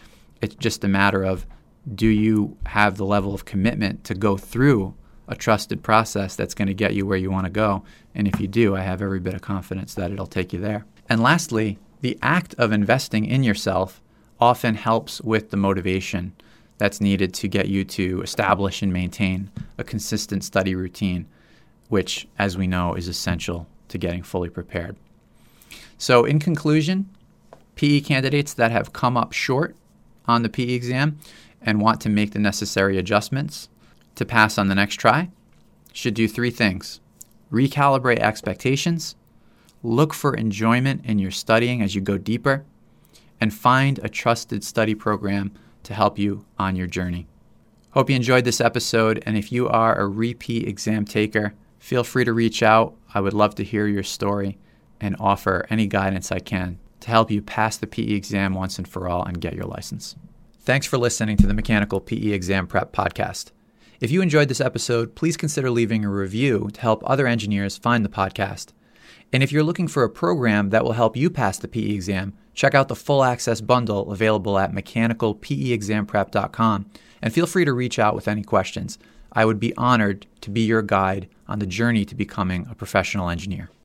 It's 0.41 0.55
just 0.55 0.83
a 0.83 0.87
matter 0.87 1.23
of 1.23 1.45
do 1.93 2.07
you 2.07 2.57
have 2.65 2.97
the 2.97 3.05
level 3.05 3.33
of 3.33 3.45
commitment 3.45 4.03
to 4.05 4.15
go 4.15 4.37
through 4.37 4.95
a 5.27 5.35
trusted 5.35 5.83
process 5.83 6.35
that's 6.35 6.53
going 6.53 6.67
to 6.67 6.73
get 6.73 6.93
you 6.93 7.05
where 7.05 7.17
you 7.17 7.31
want 7.31 7.45
to 7.45 7.51
go. 7.51 7.83
And 8.13 8.27
if 8.27 8.39
you 8.39 8.47
do, 8.47 8.75
I 8.75 8.81
have 8.81 9.01
every 9.01 9.19
bit 9.19 9.33
of 9.33 9.41
confidence 9.41 9.93
that 9.95 10.11
it'll 10.11 10.27
take 10.27 10.53
you 10.53 10.59
there. 10.59 10.85
And 11.09 11.21
lastly, 11.21 11.79
the 12.01 12.17
act 12.21 12.53
of 12.57 12.71
investing 12.71 13.25
in 13.25 13.43
yourself 13.43 14.01
often 14.39 14.75
helps 14.75 15.21
with 15.21 15.49
the 15.49 15.57
motivation 15.57 16.33
that's 16.77 17.01
needed 17.01 17.33
to 17.33 17.47
get 17.47 17.67
you 17.67 17.83
to 17.85 18.21
establish 18.21 18.81
and 18.81 18.91
maintain 18.91 19.49
a 19.77 19.83
consistent 19.83 20.43
study 20.43 20.75
routine, 20.75 21.25
which, 21.89 22.27
as 22.37 22.57
we 22.57 22.67
know, 22.67 22.93
is 22.93 23.07
essential 23.07 23.67
to 23.87 23.97
getting 23.97 24.23
fully 24.23 24.49
prepared. 24.49 24.95
So, 25.97 26.25
in 26.25 26.39
conclusion, 26.39 27.09
PE 27.75 28.01
candidates 28.01 28.53
that 28.53 28.71
have 28.71 28.93
come 28.93 29.15
up 29.15 29.31
short 29.31 29.75
on 30.25 30.43
the 30.43 30.49
PE 30.49 30.73
exam 30.73 31.17
and 31.61 31.81
want 31.81 32.01
to 32.01 32.09
make 32.09 32.31
the 32.31 32.39
necessary 32.39 32.97
adjustments 32.97 33.69
to 34.15 34.25
pass 34.25 34.57
on 34.57 34.67
the 34.67 34.75
next 34.75 34.95
try 34.95 35.29
should 35.93 36.13
do 36.13 36.27
three 36.27 36.51
things 36.51 36.99
recalibrate 37.51 38.19
expectations, 38.19 39.15
look 39.83 40.13
for 40.13 40.33
enjoyment 40.33 41.05
in 41.05 41.19
your 41.19 41.31
studying 41.31 41.81
as 41.81 41.95
you 41.95 42.01
go 42.01 42.17
deeper, 42.17 42.65
and 43.39 43.53
find 43.53 43.99
a 43.99 44.09
trusted 44.09 44.63
study 44.63 44.95
program 44.95 45.53
to 45.83 45.93
help 45.93 46.17
you 46.17 46.43
on 46.57 46.75
your 46.75 46.87
journey. 46.87 47.27
Hope 47.91 48.09
you 48.09 48.15
enjoyed 48.15 48.43
this 48.43 48.59
episode, 48.59 49.23
and 49.25 49.37
if 49.37 49.51
you 49.51 49.69
are 49.69 49.95
a 49.95 50.07
repeat 50.07 50.67
exam 50.67 51.05
taker, 51.05 51.53
feel 51.79 52.03
free 52.03 52.25
to 52.25 52.33
reach 52.33 52.61
out. 52.61 52.95
I 53.13 53.21
would 53.21 53.33
love 53.33 53.55
to 53.55 53.63
hear 53.63 53.87
your 53.87 54.03
story 54.03 54.57
and 54.99 55.15
offer 55.19 55.65
any 55.69 55.87
guidance 55.87 56.31
I 56.31 56.39
can 56.39 56.79
to 57.01 57.09
help 57.09 57.29
you 57.31 57.41
pass 57.41 57.77
the 57.77 57.87
PE 57.87 58.13
exam 58.13 58.53
once 58.53 58.77
and 58.77 58.87
for 58.87 59.07
all 59.07 59.23
and 59.23 59.39
get 59.39 59.53
your 59.53 59.65
license. 59.65 60.15
Thanks 60.59 60.87
for 60.87 60.97
listening 60.97 61.37
to 61.37 61.47
the 61.47 61.53
Mechanical 61.53 62.01
PE 62.01 62.31
Exam 62.31 62.65
Prep 62.65 62.91
Podcast. 62.91 63.51
If 64.01 64.11
you 64.11 64.21
enjoyed 64.21 64.49
this 64.49 64.59
episode, 64.59 65.15
please 65.15 65.37
consider 65.37 65.71
leaving 65.71 66.03
a 66.03 66.09
review 66.09 66.69
to 66.73 66.81
help 66.81 67.01
other 67.05 67.27
engineers 67.27 67.77
find 67.77 68.03
the 68.03 68.09
podcast. 68.09 68.73
And 69.31 69.41
if 69.41 69.53
you're 69.53 69.63
looking 69.63 69.87
for 69.87 70.03
a 70.03 70.09
program 70.09 70.71
that 70.71 70.83
will 70.83 70.91
help 70.91 71.15
you 71.15 71.29
pass 71.29 71.57
the 71.57 71.69
PE 71.69 71.91
exam, 71.91 72.33
check 72.53 72.75
out 72.75 72.89
the 72.89 72.95
full 72.95 73.23
access 73.23 73.61
bundle 73.61 74.11
available 74.11 74.59
at 74.59 74.73
mechanicalpeexamprep.com 74.73 76.85
and 77.21 77.33
feel 77.33 77.47
free 77.47 77.63
to 77.63 77.71
reach 77.73 77.97
out 77.97 78.15
with 78.15 78.27
any 78.27 78.43
questions. 78.43 78.99
I 79.31 79.45
would 79.45 79.61
be 79.61 79.73
honored 79.77 80.27
to 80.41 80.49
be 80.49 80.59
your 80.61 80.81
guide 80.81 81.29
on 81.47 81.59
the 81.59 81.65
journey 81.65 82.03
to 82.05 82.15
becoming 82.15 82.67
a 82.69 82.75
professional 82.75 83.29
engineer. 83.29 83.69